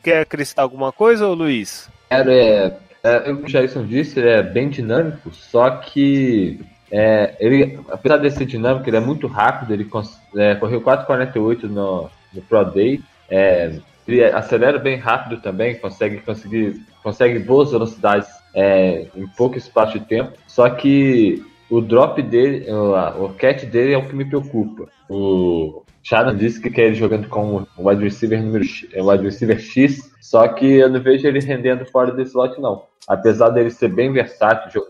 [0.01, 1.89] quer acrescentar alguma coisa, ô Luiz?
[2.09, 6.59] Quero é, é, o Jason disse, ele é bem dinâmico, só que
[6.91, 9.89] é, ele, apesar de ser dinâmico, ele é muito rápido, ele
[10.35, 13.73] é, correu 4,48 no, no Pro Day, é,
[14.11, 20.05] ele acelera bem rápido também, consegue conseguir consegue boas velocidades é, em pouco espaço de
[20.05, 24.89] tempo, só que o drop dele, o, catch dele é o que me preocupa.
[25.09, 29.23] O Shannon disse que quer ele jogando com o wide receiver número X, é, wide
[29.23, 32.83] receiver X, só que eu não vejo ele rendendo fora desse slot não.
[33.07, 34.83] Apesar dele ser bem versátil,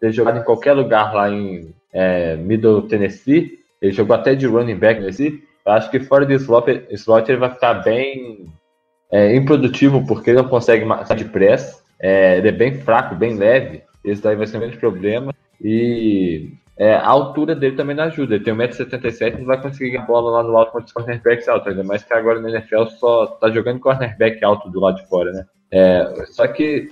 [0.00, 4.76] ter jogado em qualquer lugar lá em é, Middle Tennessee, ele jogou até de running
[4.76, 5.42] back nesse.
[5.64, 8.46] Eu acho que fora desse slot, slot ele vai ficar bem
[9.10, 11.82] é, improdutivo porque ele não consegue matar de press.
[12.00, 13.82] É, ele é bem fraco, bem leve.
[14.04, 15.34] Esse daí vai ser um grande problema.
[15.60, 18.34] E é, a altura dele também não ajuda.
[18.36, 21.48] Ele tem 1,77m e não vai conseguir a bola lá no alto contra os cornerbacks
[21.48, 21.68] altos.
[21.68, 25.32] Ainda mais que agora no NFL só tá jogando cornerback alto do lado de fora,
[25.32, 25.46] né?
[25.70, 26.90] É, só que,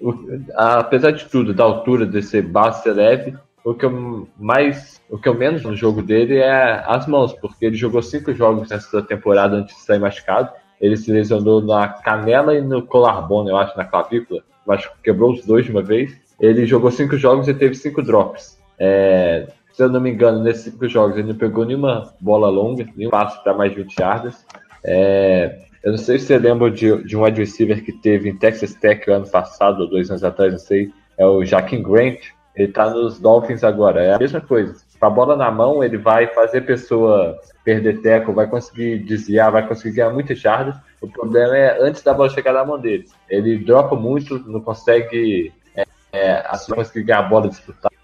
[0.00, 0.14] o-
[0.54, 5.18] apesar de tudo, da altura de ser baixo e leve, o que eu mais, o
[5.18, 9.02] que eu menos no jogo dele é as mãos, porque ele jogou cinco jogos nessa
[9.02, 10.50] temporada antes de sair machucado.
[10.80, 14.42] Ele se lesionou na canela e no collarbone, eu acho, na clavícula.
[14.66, 16.16] Mas quebrou os dois de uma vez.
[16.38, 18.58] Ele jogou cinco jogos e teve cinco drops.
[18.78, 22.86] É, se eu não me engano, nesses cinco jogos ele não pegou nenhuma bola longa,
[22.96, 24.46] nenhum passo para mais de 20 jardas.
[24.84, 28.36] É, eu não sei se você lembra de, de um wide receiver que teve em
[28.36, 30.92] Texas Tech ano passado, ou dois anos atrás, não sei.
[31.16, 32.18] É o Jaquim Grant.
[32.54, 34.02] Ele tá nos Dolphins agora.
[34.02, 34.74] É a mesma coisa.
[34.98, 39.52] Com a bola na mão, ele vai fazer a pessoa perder teco, vai conseguir desviar,
[39.52, 40.74] vai conseguir ganhar muitas jardas.
[41.00, 43.06] O problema é antes da bola chegar na mão dele.
[43.28, 47.94] Ele dropa muito, não consegue é, é, assim, conseguir ganhar a bola disputada.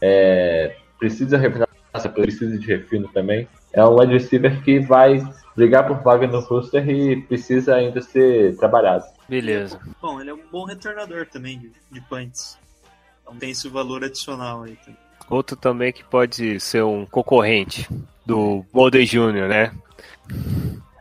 [0.00, 1.68] É, precisa refinar,
[2.14, 3.48] precisa de refino também.
[3.72, 5.22] É um wide receiver que vai
[5.56, 9.04] brigar por vaga no roster e precisa ainda ser trabalhado.
[9.28, 9.80] Beleza.
[10.00, 12.58] Bom, ele é um bom retornador também de, de punts.
[13.22, 14.76] Então tem esse valor adicional aí.
[14.76, 15.01] também.
[15.28, 17.88] Outro também que pode ser um concorrente
[18.26, 19.72] do Bolden Jr., né?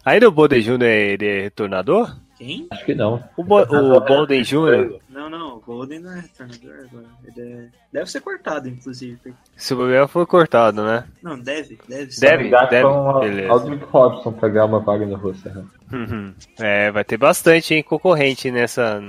[0.06, 0.84] Ainda o Bolden Jr.
[0.84, 2.16] ele é retornador?
[2.38, 2.66] Quem?
[2.72, 3.24] Acho que não.
[3.38, 7.06] O, Bo o Bolden Jr., Não, não, o Golden não é retornador agora.
[7.28, 7.68] Ele é...
[7.94, 9.20] Deve ser cortado, inclusive.
[9.56, 11.04] se o bobear foi cortado, né?
[11.22, 12.22] Não, deve, deve ser.
[12.22, 12.82] Deve, deve.
[12.82, 13.52] com a- Beleza.
[13.52, 15.54] Aldrich Robson ganhar uma vaga no roster.
[15.56, 15.64] né?
[15.94, 16.34] Uhum.
[16.58, 19.04] É, vai ter bastante hein, concorrente nessa,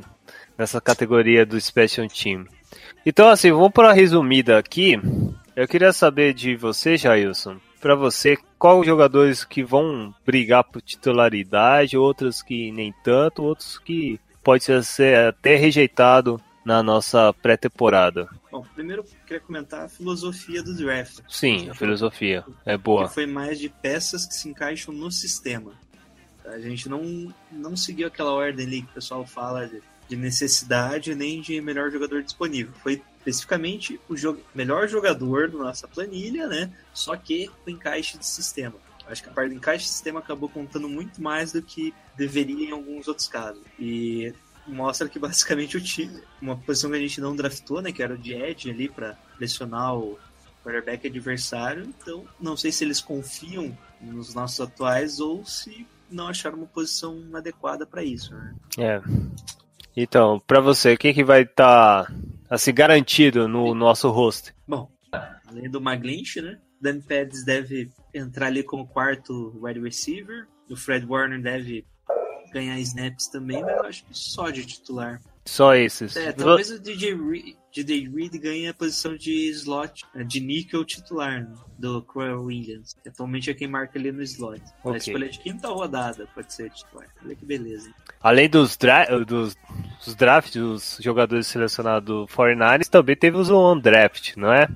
[0.58, 2.44] nessa categoria do Special Team.
[3.04, 5.00] Então, assim, vamos para uma resumida aqui.
[5.56, 10.80] Eu queria saber de você, Jailson, para você, quais os jogadores que vão brigar por
[10.80, 18.28] titularidade, outros que nem tanto, outros que pode ser até rejeitado na nossa pré-temporada.
[18.50, 21.20] Bom, primeiro eu queria comentar a filosofia do draft.
[21.28, 23.08] Sim, a filosofia é boa.
[23.08, 25.72] Foi mais de peças que se encaixam no sistema.
[26.44, 29.82] A gente não, não seguiu aquela ordem ali que o pessoal fala de,
[30.12, 32.72] de necessidade nem de melhor jogador disponível.
[32.82, 36.70] Foi especificamente o jo melhor jogador da nossa planilha, né?
[36.92, 38.74] Só que o encaixe de sistema.
[39.06, 42.68] Acho que a parte do encaixe de sistema acabou contando muito mais do que deveria
[42.68, 43.62] em alguns outros casos.
[43.78, 44.34] E
[44.66, 48.14] mostra que basicamente o time, uma posição que a gente não draftou, né, que era
[48.14, 50.18] o de edge ali para pressionar o
[50.62, 51.84] quarterback adversário.
[51.84, 57.24] Então, não sei se eles confiam nos nossos atuais ou se não acharam uma posição
[57.32, 58.54] adequada para isso, né?
[58.78, 59.02] É.
[59.96, 62.12] Então, para você, quem que vai estar
[62.48, 64.54] assim garantido no nosso roster?
[64.66, 64.90] Bom,
[65.46, 66.58] além do Maglinch, né?
[66.80, 70.48] Dan Pérez deve entrar ali como quarto wide receiver.
[70.68, 71.84] O Fred Warner deve
[72.52, 75.20] ganhar snaps também, mas eu acho que só de titular.
[75.44, 76.16] Só esses.
[76.16, 80.84] É, talvez o DJ Reed, DJ Reed ganhe a posição de slot, né, de níquel
[80.84, 82.94] titular né, do Croy Williams.
[83.06, 84.62] Atualmente é quem marca ali no slot.
[84.84, 84.98] A Ok.
[84.98, 87.08] escolha de quinta rodada pode ser titular.
[87.24, 87.88] Olha que beleza.
[87.88, 87.94] hein?
[88.20, 89.56] Além dos, dra dos,
[90.04, 94.68] dos drafts, dos jogadores selecionados do 49ers, também teve os undraft, não é?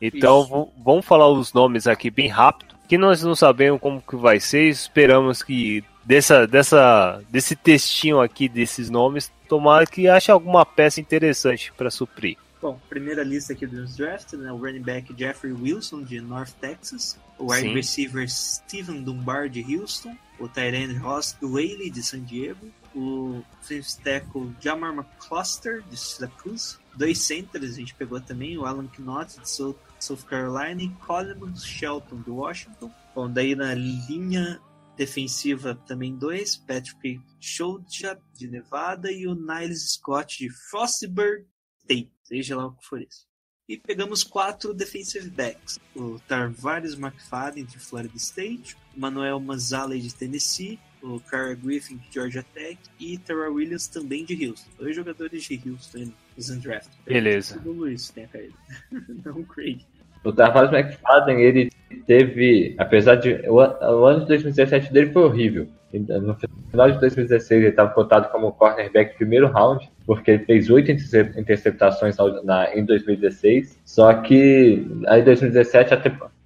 [0.00, 4.38] Então vamos falar os nomes aqui bem rápido, que nós não sabemos como que vai
[4.38, 11.00] ser, esperamos que dessa, dessa, desse textinho aqui desses nomes, tomara que ache alguma peça
[11.00, 12.36] interessante para suprir.
[12.60, 14.50] Bom, primeira lista aqui dos draft, né?
[14.50, 17.18] O running back Jeffrey Wilson, de North Texas.
[17.38, 20.16] O wide receiver Steven Dunbar, de Houston.
[20.40, 22.70] O tight end Ross Whaley, de San Diego.
[22.94, 26.78] O defensive tackle Jamar McCluster, de Syracuse.
[26.96, 28.56] Dois centers a gente pegou também.
[28.56, 30.82] O Alan Knott, de South, South Carolina.
[30.82, 32.90] E Coleman Shelton, de Washington.
[33.14, 34.60] Bom, daí na linha
[34.96, 36.56] defensiva também dois.
[36.56, 39.10] Patrick Sholja, de Nevada.
[39.10, 41.46] E o Niles Scott, de Frostburg
[41.82, 43.26] State, seja lá o que for isso.
[43.68, 45.80] E pegamos quatro defensive backs.
[45.94, 52.06] O Tarvaris McFadden, de Florida State, o Manuel Mazzaley, de Tennessee, o Cara Griffin, de
[52.12, 54.70] Georgia Tech e Terra Williams, também de Houston.
[54.78, 56.96] Dois jogadores de Houston nos undrafted.
[57.04, 57.60] Beleza.
[57.64, 58.54] O Luiz tenha caído.
[59.24, 59.84] Não o Craig.
[60.24, 61.70] O Tavares McFadden, ele
[62.06, 63.34] teve, apesar de.
[63.48, 65.66] O, o ano de 2017 dele foi horrível.
[65.92, 66.34] No
[66.70, 71.32] final de 2016, ele estava cotado como cornerback primeiro round, porque ele fez oito interce-
[71.38, 73.78] interceptações na, na- em 2016.
[73.84, 76.02] Só que aí em 2017 a,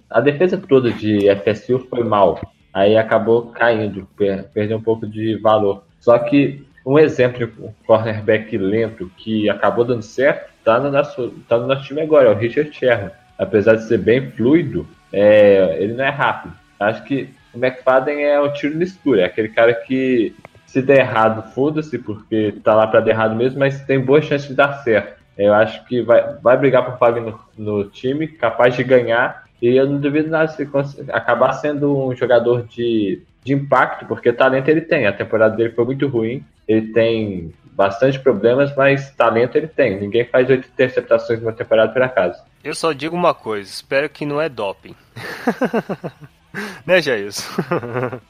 [0.09, 2.39] a defesa toda de FSU foi mal.
[2.73, 5.83] Aí acabou caindo, per- perdeu um pouco de valor.
[5.99, 11.29] Só que um exemplo de um cornerback lento que acabou dando certo tá no nosso,
[11.49, 15.77] tá no nosso time agora, é o Richard Sherman apesar de ser bem fluido, é,
[15.79, 16.53] ele não é rápido.
[16.79, 20.33] Acho que o McFadden é um tiro no escuro, é aquele cara que
[20.65, 24.47] se der errado, foda-se, porque tá lá pra dar errado mesmo, mas tem boa chance
[24.47, 25.21] de dar certo.
[25.37, 29.75] Eu acho que vai, vai brigar por vaga no, no time, capaz de ganhar, e
[29.75, 30.67] eu não duvido nada se
[31.11, 35.05] acabar sendo um jogador de, de impacto, porque talento ele tem.
[35.05, 39.99] A temporada dele foi muito ruim, ele tem bastante problemas, mas talento ele tem.
[39.99, 42.41] Ninguém faz oito interceptações numa temporada por acaso.
[42.63, 44.95] Eu só digo uma coisa, espero que não é doping.
[46.85, 47.49] né, Jailson?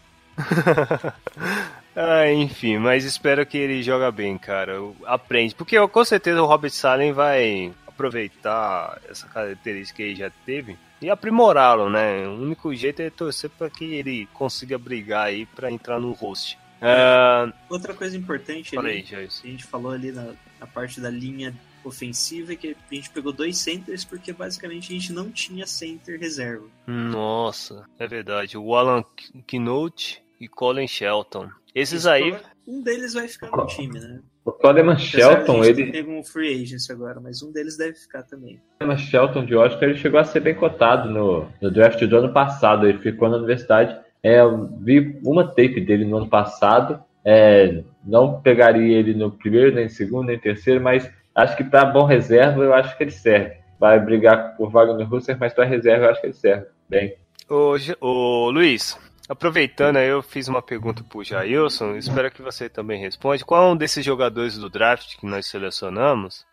[1.95, 4.77] ah, enfim, mas espero que ele joga bem, cara.
[5.05, 5.53] Aprende.
[5.55, 11.09] Porque com certeza o Robert Salen vai aproveitar essa característica que ele já teve e
[11.09, 12.27] aprimorá-lo, né?
[12.27, 16.57] O único jeito é torcer para que ele consiga brigar aí para entrar no host.
[16.81, 21.53] Ah, Outra coisa importante ali, aí, a gente falou ali na, na parte da linha
[21.83, 26.19] ofensiva, é que a gente pegou dois centers porque basicamente a gente não tinha center
[26.19, 26.65] reserva.
[26.87, 28.57] Nossa, é verdade.
[28.57, 29.03] O Alan
[29.47, 31.49] Knott e Colin Shelton.
[31.73, 32.35] Esses aí,
[32.67, 34.21] Um deles vai ficar no time, né?
[34.43, 37.77] O Coleman Shelton, de a gente ele, ter um free agency agora, mas um deles
[37.77, 38.59] deve ficar também.
[38.79, 42.33] Coleman Shelton de Washington, ele chegou a ser bem cotado no, no draft do ano
[42.33, 42.87] passado.
[42.87, 43.95] Ele ficou na universidade.
[44.23, 44.39] É,
[44.79, 46.99] vi uma tape dele no ano passado.
[47.23, 52.05] É, não pegaria ele no primeiro, nem segundo, nem terceiro, mas acho que para bom
[52.05, 53.55] reserva eu acho que ele serve.
[53.79, 57.15] Vai brigar por Wagner Russer, mas para reserva eu acho que ele serve bem.
[57.49, 58.97] Ô, ô, Luiz,
[59.27, 63.43] aproveitando eu fiz uma pergunta pro Jailson, espero que você também responda.
[63.43, 66.45] Qual é um desses jogadores do draft que nós selecionamos?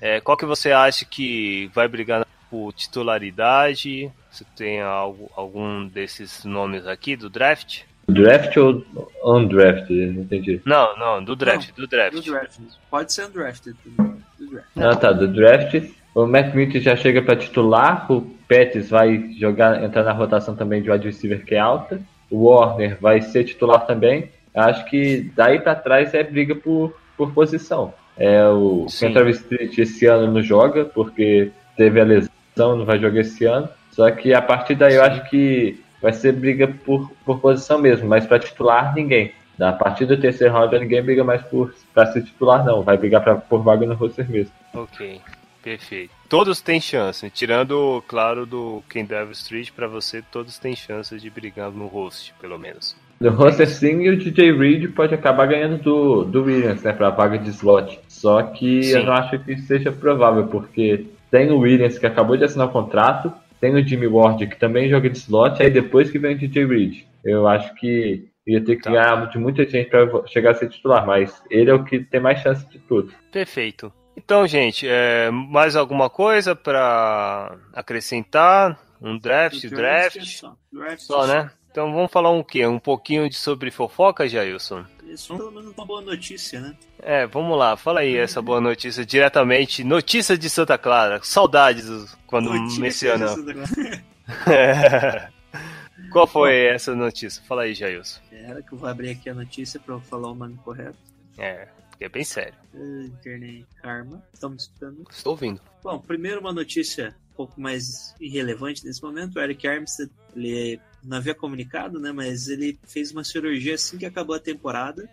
[0.00, 4.12] É, qual que você acha que vai brigar por titularidade?
[4.30, 7.80] Você tem algo, algum desses nomes aqui do draft?
[8.06, 8.84] Draft ou
[9.24, 10.12] undrafted?
[10.12, 10.60] Não entendi.
[10.66, 12.14] Não, não, do draft, do draft.
[12.14, 12.58] Do draft.
[12.90, 13.74] Pode ser undrafted.
[13.86, 14.68] Do draft.
[14.76, 15.82] Ah, tá, do draft.
[16.14, 18.12] O Matt Mitchell já chega para titular.
[18.12, 22.02] O Pettis vai jogar, entrar na rotação também de wide receiver que é alta.
[22.30, 24.30] O Warner vai ser titular também.
[24.54, 27.94] Acho que daí para trás é briga por, por posição.
[28.14, 29.06] É o Sim.
[29.06, 33.68] Kentrell Street esse ano não joga porque teve a lesão, não vai jogar esse ano.
[33.90, 38.08] Só que a partir daí eu acho que vai ser briga por, por posição mesmo,
[38.08, 39.32] mas para titular ninguém.
[39.60, 43.22] A partir do terceiro round ninguém briga mais por para ser titular não, vai brigar
[43.22, 44.52] pra, por vaga no roster mesmo.
[44.74, 45.20] Ok,
[45.62, 46.12] perfeito.
[46.28, 51.28] Todos têm chance, tirando, claro, do Ken Devil Street, pra você, todos têm chances de
[51.28, 52.96] brigar no host, pelo menos.
[53.20, 57.10] No roster sim, e o DJ Reed pode acabar ganhando do, do Williams, né, pra
[57.10, 58.00] vaga de slot.
[58.08, 58.98] Só que Sim.
[58.98, 62.72] eu não acho que seja provável, porque tem o Williams que acabou de assinar o
[62.72, 66.38] contrato, tem o Jimmy Ward que também joga de slot, aí depois que vem o
[66.38, 67.04] DJ Reed.
[67.24, 68.90] Eu acho que ia ter que Tá.
[68.90, 72.20] ganhar de muita gente pra chegar a ser titular, mas ele é o que tem
[72.20, 73.12] mais chance de tudo.
[73.32, 73.90] Perfeito.
[74.16, 78.78] Então, gente, é, mais alguma coisa pra acrescentar?
[79.00, 80.22] Um draft, draft?
[80.24, 80.54] só.
[80.72, 81.50] Draft Só, né?
[81.70, 82.66] Então vamos falar um quê?
[82.66, 84.84] Um pouquinho de sobre fofoca, Jailson?
[85.12, 86.74] Isso foi pelo menos uma boa notícia, né?
[87.02, 89.84] É, vamos lá, fala aí essa boa notícia diretamente.
[89.84, 91.20] Notícia de Santa Clara.
[91.22, 91.86] Saudades
[92.26, 93.26] quando Notícia menciona.
[93.26, 94.02] disso-
[96.12, 97.42] Qual foi essa notícia?
[97.46, 98.20] Fala aí, Jailson.
[98.32, 100.96] Era que eu vou abrir aqui a notícia pra eu falar o nome correto.
[101.38, 101.68] É,
[102.02, 102.54] que é bem sério.
[102.74, 104.20] Internet Karma.
[104.34, 105.04] Estamos escutando.
[105.08, 105.60] Estou ouvindo.
[105.84, 109.36] Bom, primeiro uma notícia um pouco mais irrelevante nesse momento.
[109.36, 112.10] O Eric Armstead, ele não havia comunicado, né?
[112.10, 115.08] Mas ele fez uma cirurgia assim que acabou a temporada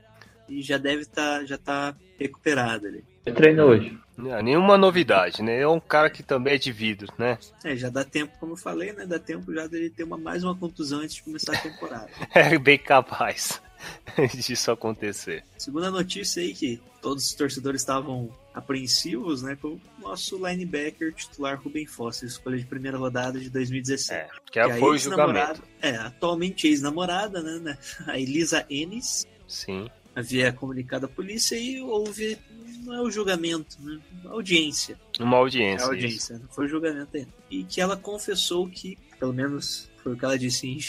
[0.47, 3.03] e já deve estar já tá recuperado ali.
[3.23, 3.95] Ele treina hoje.
[4.31, 5.59] Ah, nenhuma novidade, né?
[5.59, 7.37] É um cara que também é de vidro, né?
[7.63, 9.05] É, já dá tempo, como eu falei, né?
[9.05, 12.09] Dá tempo já dele ter uma, mais uma contusão antes de começar a temporada.
[12.33, 13.61] É bem capaz
[14.35, 15.43] disso acontecer.
[15.57, 19.57] Segunda notícia aí que todos os torcedores estavam apreensivos, né?
[19.61, 24.13] Com o nosso linebacker titular Ruben Foster, escolha de primeira rodada de 2017.
[24.13, 25.63] É, que Que a foi o julgamento.
[25.81, 27.77] É, atualmente ex-namorada, né, né?
[28.07, 29.89] A Elisa Ennis Sim.
[30.15, 32.37] havia comunicado à polícia e houve,
[32.83, 33.99] não é o julgamento, né?
[34.25, 34.99] A audiência.
[35.19, 35.75] Uma É audiência.
[35.83, 35.89] isso.
[35.91, 37.29] audiência, não foi o julgamento ainda.
[37.49, 40.79] E que ela confessou que, pelo menos foi o que ela disse em.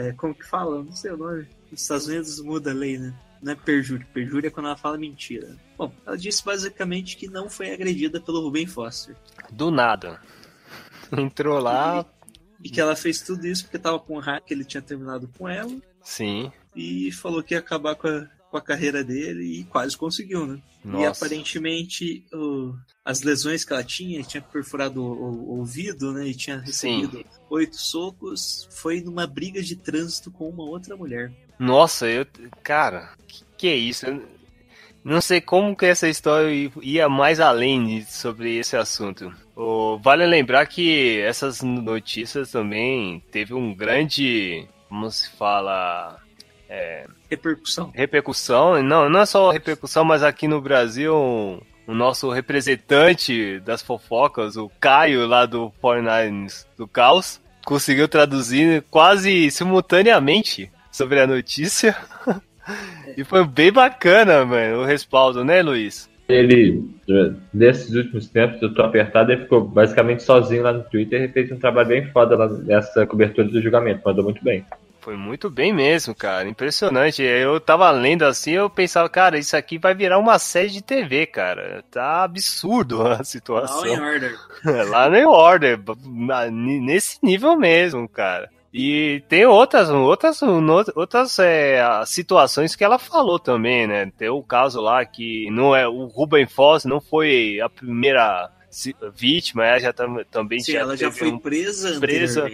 [0.00, 0.82] é, como que fala?
[0.82, 1.46] Não sei o nome.
[1.74, 3.12] Nos Estados Unidos muda a lei, né?
[3.42, 4.06] Não é perjúrio.
[4.14, 5.56] Perjúrio é quando ela fala mentira.
[5.76, 9.16] Bom, ela disse basicamente que não foi agredida pelo Ruben Foster.
[9.52, 10.20] Do nada.
[11.12, 12.06] Entrou lá,
[12.62, 15.48] E que ela fez tudo isso porque tava com raiva que ele tinha terminado com
[15.48, 15.76] ela.
[16.02, 16.50] sim.
[16.76, 20.60] E falou que ia acabar com a, com a carreira dele e quase conseguiu, né?
[20.84, 21.24] E Nossa.
[21.24, 26.26] aparentemente o- as lesões que ela tinha, tinha perfurado o, o- o ouvido, né?
[26.26, 28.66] E tinha recebido oito socos.
[28.72, 31.32] Foi numa briga de trânsito com uma outra mulher.
[31.58, 32.26] Nossa, eu.
[32.62, 34.06] Cara, que, que é isso?
[34.06, 34.22] Eu
[35.04, 39.32] não sei como que essa história ia mais além de- sobre esse assunto.
[39.54, 44.66] O- vale lembrar que essas notícias também teve um grande.
[44.88, 46.18] Como se fala?
[47.30, 47.90] Repercussão.
[47.94, 54.56] repercussão, não, não é só repercussão, mas aqui no Brasil, o nosso representante das fofocas,
[54.56, 61.96] o Caio lá do 49 do Caos, conseguiu traduzir quase simultaneamente sobre a notícia.
[63.18, 66.08] e foi bem bacana, mano, o respaldo, né, Luiz?
[66.28, 66.82] Ele,
[67.52, 71.50] nesses últimos tempos, eu tô apertado, ele ficou basicamente sozinho lá no Twitter e fez
[71.50, 74.64] um trabalho bem foda lá nessa cobertura do julgamento, mandou muito bem.
[75.00, 76.48] Foi muito bem mesmo, cara.
[76.48, 77.22] Impressionante.
[77.22, 81.26] Eu tava lendo assim, eu pensava, cara, isso aqui vai virar uma série de TV,
[81.26, 81.84] cara.
[81.90, 83.84] Tá absurdo a situação.
[83.84, 84.38] Law and Order.
[84.88, 85.78] Lá no Order,
[86.50, 88.48] nesse nível mesmo, cara.
[88.76, 90.40] E tem outras, outras,
[90.96, 94.10] outras é, situações que ela falou também, né?
[94.18, 98.50] Tem o caso lá que não é o Ruben Foss não foi a primeira
[99.14, 102.50] vítima, ela já tam- também Sim, já ela já foi um- presa, presa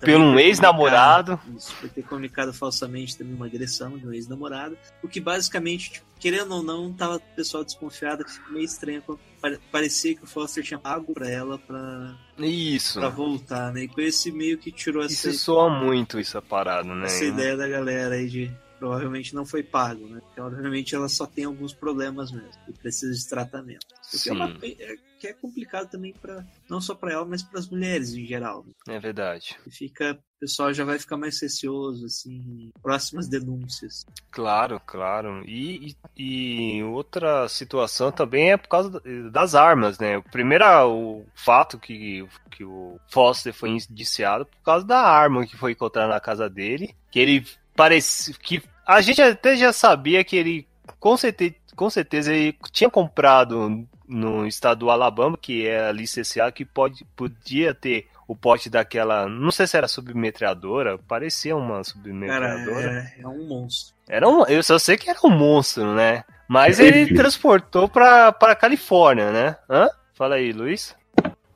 [0.00, 1.38] pelo um ex-namorado.
[1.54, 4.78] Isso, por ter comunicado falsamente também uma agressão de um ex-namorado.
[5.02, 9.02] O que basicamente, tipo, querendo ou não, tava o pessoal desconfiado, que ficou meio estranho.
[9.42, 12.98] Pare- Parecia que o Foster tinha pago pra ela pra, Isso.
[13.00, 13.82] pra voltar, né?
[13.82, 17.06] E com esse meio que tirou essa, Isso soa muito essa parada, né?
[17.06, 18.50] essa ideia da galera aí de
[18.82, 20.20] provavelmente não foi pago, né?
[20.20, 23.86] Porque obviamente ela só tem alguns problemas mesmo e precisa de tratamento.
[24.12, 27.44] O que é, uma- é- que é complicado também para não só para ela, mas
[27.44, 28.64] para as mulheres em geral.
[28.88, 28.96] né?
[28.96, 29.56] é verdade.
[29.64, 34.04] E fica, o pessoal já vai ficar mais receoso assim, em próximas denúncias.
[34.32, 35.44] Claro, claro.
[35.46, 40.18] E, e, e outra situação também é por causa da- das armas, né?
[40.18, 45.56] O primeiro o fato que, que o Foster foi indiciado por causa da arma que
[45.56, 50.36] foi encontrada na casa dele, que ele parece que a gente até já sabia que
[50.36, 50.66] ele
[50.98, 56.64] com certeza, com certeza ele tinha comprado no estado do Alabama, que é licenciado, que
[56.64, 63.12] pode, podia ter o pote daquela, não sei se era submetralhadora, parecia uma Cara, submetralhadora.
[63.18, 63.94] é, é um monstro.
[64.08, 66.24] Era um, eu só sei que era um monstro, né?
[66.48, 69.56] Mas É ele transportou pra, pra Califórnia, né?
[69.68, 69.88] Hã?
[70.14, 70.94] Fala aí, Luiz.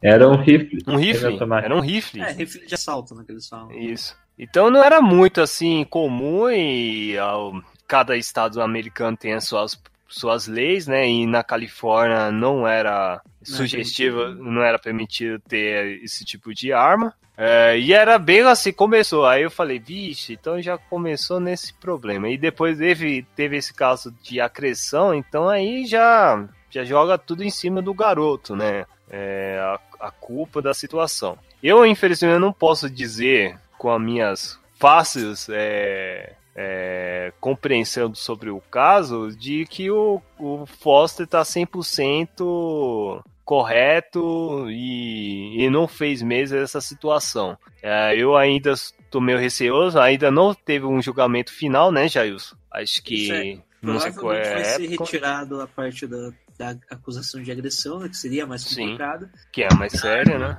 [0.03, 0.79] Era um rifle.
[0.87, 1.39] Um rifle.
[1.63, 2.21] Era um rifle.
[2.23, 3.71] É, rifle de assalto, né, que eles falam.
[3.73, 4.17] Isso.
[4.39, 10.47] Então não era muito assim comum e ao- cada estado americano tem as suas, suas
[10.47, 11.09] leis, né?
[11.09, 14.45] E na Califórnia não era sugestivo, permitido.
[14.45, 17.15] não era permitido ter esse tipo de arma.
[17.39, 19.27] É, e era bem assim, começou.
[19.27, 22.29] Aí eu falei, vixe, então já começou nesse problema.
[22.31, 27.51] E depois teve, teve esse caso de acreção, então aí já, já joga tudo em
[27.51, 28.87] cima do garoto, né?
[29.11, 29.59] É,
[30.01, 31.39] a, a culpa da situação.
[31.63, 39.31] Eu, infelizmente, não posso dizer com as minhas fáceis é, é, compreensão sobre o caso
[39.37, 47.57] de que o, o Foster tá 100% correto e, e não fez mesmo essa situação.
[47.83, 48.75] É, eu ainda
[49.11, 49.99] tô meio receoso.
[49.99, 52.57] Ainda não teve um julgamento final, né, Jailson?
[52.73, 53.15] Acho que.
[53.15, 53.59] Isso é.
[53.83, 58.09] Não sei qual é vai ser retirado a parte da, da acusação de agressão, né,
[58.09, 58.83] que seria mais Sim.
[58.83, 59.31] complicado.
[59.53, 60.59] que é a mais séria, né?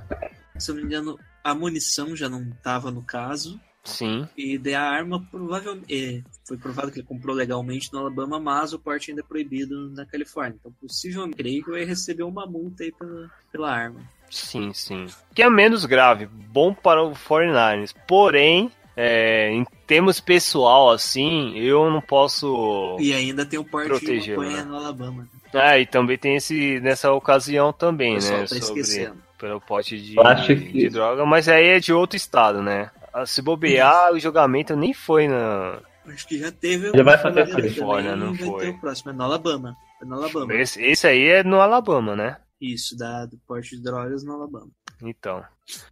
[0.57, 3.57] Se eu não me engano, a munição já não estava no caso.
[3.81, 4.27] Sim.
[4.35, 5.85] E daí a arma provavelmente.
[5.93, 9.89] é, foi provado que ele comprou legalmente no Alabama, mas o porte ainda é proibido
[9.91, 10.57] na Califórnia.
[10.59, 14.01] Então, possivelmente, creio que vai receber uma multa aí pela, pela arma.
[14.29, 15.05] Sim, sim.
[15.33, 17.95] Que é menos grave, bom para o 49ers.
[18.05, 22.97] Porém, é, em termos pessoal, assim, eu não posso.
[22.99, 24.63] E ainda tem o porte de maconha né?
[24.63, 25.29] no Alabama.
[25.53, 28.19] Ah, e também tem esse nessa ocasião também, né?
[28.19, 29.26] tá Sobre esquecendo.
[29.37, 30.15] Pelo pote de,
[30.45, 32.89] que- de droga, mas aí é de outro estado, né?
[33.13, 35.79] Ah, Se bobear, o julgamento nem foi na.
[36.07, 36.91] Acho que já teve.
[36.95, 38.59] Já vai também, Califórnia, não vai foi.
[38.65, 39.75] ter o próximo, é no Alabama.
[40.01, 40.53] É no Alabama.
[40.53, 42.37] Esse, esse aí é no Alabama, né?
[42.61, 44.67] Isso, da, do porte de drogas no Alabama.
[45.01, 45.43] Então.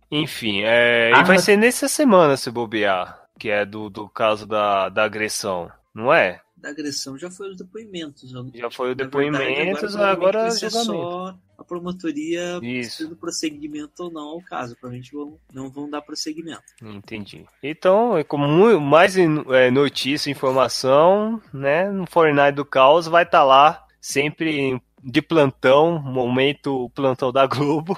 [0.09, 4.07] Enfim, é, Ah, e vai mas- ser nessa semana se bobear, que é do, do
[4.07, 6.39] caso da, da agressão, não é?
[6.65, 8.31] Da agressão já foi os depoimentos.
[8.31, 12.59] Já foi o verdade, depoimentos, agora, agora, vai só a promotoria
[12.99, 14.75] dando prosseguimento ou não ao caso.
[14.75, 16.63] Provavelmente vão, não vão dar prosseguimento.
[16.81, 17.45] Entendi.
[17.61, 21.87] Então, é como mais é, notícia, informação, né?
[21.91, 27.95] No Fortnite do Caos vai estar lá, sempre de plantão, momento plantão da Globo.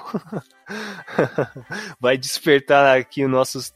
[1.98, 3.74] vai despertar aqui os nossos,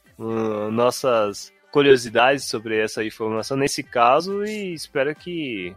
[0.70, 5.74] nossas curiosidades sobre essa informação nesse caso e espero que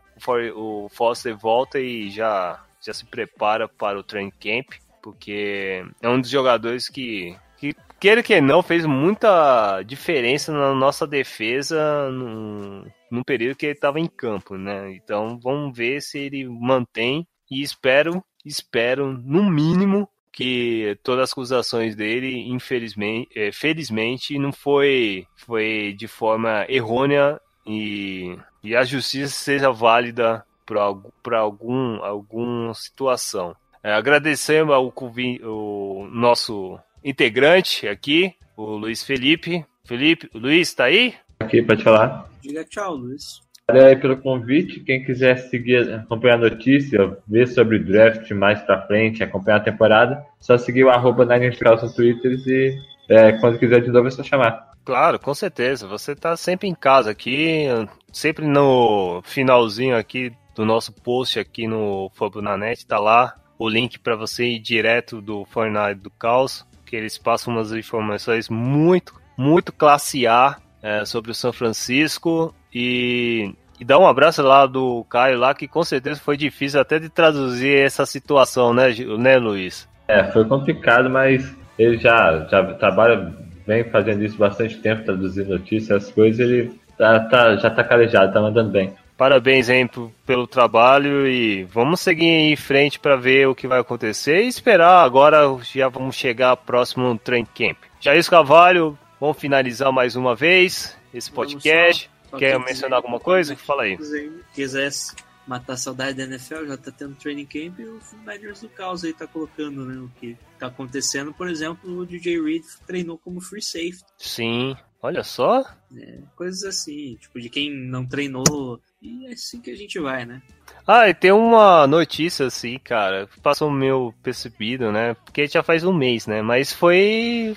[0.54, 6.20] o Foster volta e já, já se prepara para o training camp, porque é um
[6.20, 13.24] dos jogadores que, que queira que não, fez muita diferença na nossa defesa no, no
[13.24, 14.91] período que ele estava em campo, né?
[14.93, 21.96] Então vamos ver se ele mantém e espero, espero, no mínimo, que todas as acusações
[21.96, 29.72] dele, infelizmente, eh, felizmente, não foi, foi de forma errônea e, e a justiça seja
[29.72, 33.56] válida para algum, alguma situação.
[33.82, 39.66] É, agradecemos ao convi- o nosso integrante aqui, o Luiz Felipe.
[39.86, 41.14] Felipe, Luiz, tá aí?
[41.40, 42.30] Aqui, pode falar.
[42.42, 43.45] Diga tchau, Luiz.
[43.68, 44.80] Obrigado aí pelo convite.
[44.82, 49.63] Quem quiser seguir, acompanhar a notícia, ver sobre o draft mais pra frente, acompanhar a
[49.63, 52.78] temporada, só seguir o arroba NineFiles no Twitter e
[53.09, 54.72] é, quando quiser de novo é só chamar.
[54.84, 55.88] Claro, com certeza.
[55.88, 57.66] Você tá sempre em casa aqui,
[58.13, 64.16] sempre no finalzinho aqui do nosso post aqui no Fabunanet, tá lá o link para
[64.16, 70.28] você ir direto do Fortnite do Caos, que eles passam umas informações muito, muito classe
[70.28, 75.56] A é, sobre o São Francisco e, e dá um abraço lá do Caio lá,
[75.56, 79.88] que com certeza foi difícil até de traduzir essa situação, né, né Luiz?
[80.08, 83.34] É, foi complicado, mas ele já, já trabalha,
[83.66, 88.34] vem fazendo isso bastante tempo, traduzindo notícias, as coisas, ele tá, tá- já tá calejado,
[88.34, 88.94] tá mandando bem.
[89.18, 94.44] Parabéns p- pelo trabalho e vamos seguir em frente para ver o que vai acontecer
[94.44, 95.38] e esperar agora
[95.74, 97.78] já vamos chegar próximo no Train Camp.
[98.02, 102.10] Jair Cavalho, vamos finalizar mais uma vez esse podcast.
[102.30, 103.56] Só- Quer mencionar dizer- alguma coisa?
[103.56, 103.98] Fala aí.
[104.04, 105.16] Se quisesse
[105.48, 109.04] matar a saudade da NFL, já tá tendo training camp e o Niners do Caos
[109.04, 111.34] aí tá colocando, né, o que tá acontecendo.
[111.34, 114.04] Por exemplo, o DJ Reed treinou como free safety.
[114.18, 115.64] Sim, olha só.
[115.92, 116.20] né?
[116.36, 118.82] Coisas assim, tipo, de quem não treinou.
[119.02, 120.42] E é assim que a gente vai, né?
[120.88, 125.14] Ah, e tem uma notícia assim, cara, que passou meio percebido, né?
[125.14, 126.42] Porque já faz um mês, né?
[126.42, 127.56] Mas foi.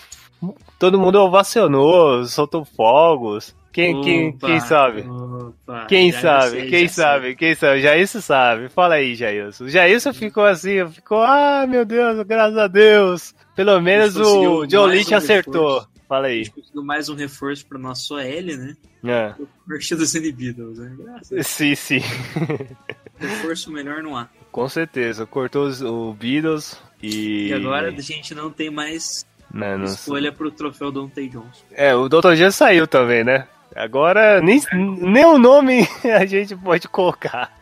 [0.78, 3.54] Todo mundo ovacionou, soltou fogos.
[3.72, 5.00] Quem, quem, Opa, quem sabe?
[5.02, 8.68] opa, Quem sabe, sei, quem sabe, quem sabe, Jailson sabe.
[8.70, 9.64] Fala aí, Jailson.
[9.64, 13.34] O Jailson ficou assim, ficou, ah, meu Deus, graças a Deus.
[13.54, 15.68] Pelo menos o John Lynch um acertou.
[15.80, 15.88] reforço.
[16.08, 16.38] Fala A aí.
[16.44, 18.74] gente conseguiu mais um reforço pro nosso OL, né?
[19.04, 19.34] É.
[19.68, 20.96] Dos Beatles, né?
[20.98, 21.46] Graças.
[21.46, 22.00] Sim, sim.
[23.18, 24.28] Reforço melhor não há.
[24.50, 25.26] Com certeza.
[25.26, 27.48] Cortou o Beatles e.
[27.48, 29.94] E agora a gente não tem mais Né, não sei.
[29.96, 31.64] escolha pro troféu Dante Johnson.
[31.72, 32.34] É, o Dr.
[32.34, 33.46] G saiu também, né?
[33.74, 37.52] Agora nem, nem o nome a gente pode colocar.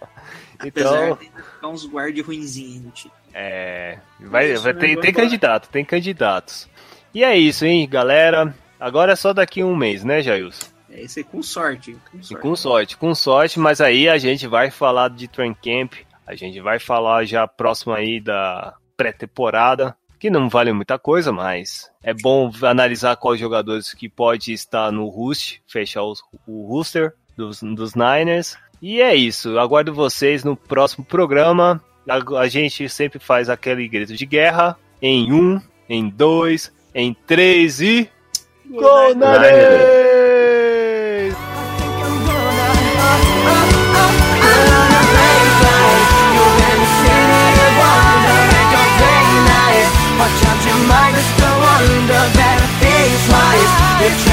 [0.59, 3.13] Apesar Então, de ficar uns guarde ruinzinhos no time.
[3.35, 3.99] é.
[4.21, 4.79] Vai, vai, né?
[4.81, 5.13] tem, tem embora.
[5.27, 6.69] candidato, tem candidatos.
[7.15, 8.55] E é isso, hein, galera.
[8.81, 10.67] Agora é só daqui um mês, né, Jailson?
[10.91, 11.97] É isso aí, com sorte.
[12.11, 12.43] Com E sorte.
[12.43, 15.95] com sorte, com sorte, mas aí a gente vai falar de Train Camp,
[16.27, 21.91] a gente vai falar já próximo aí da pré-temporada, que não vale muita coisa, mas
[22.03, 27.61] é bom analisar quais jogadores que pode estar no Rust, fechar os- o roster dos,
[27.63, 28.57] dos Niners.
[28.81, 31.83] E é isso, aguardo vocês no próximo programa.
[32.09, 37.81] A, a gente sempre faz aquele grito de guerra em um, em dois, em três
[37.81, 38.09] e
[38.69, 40.06] Go, Niners!
[53.99, 54.26] It's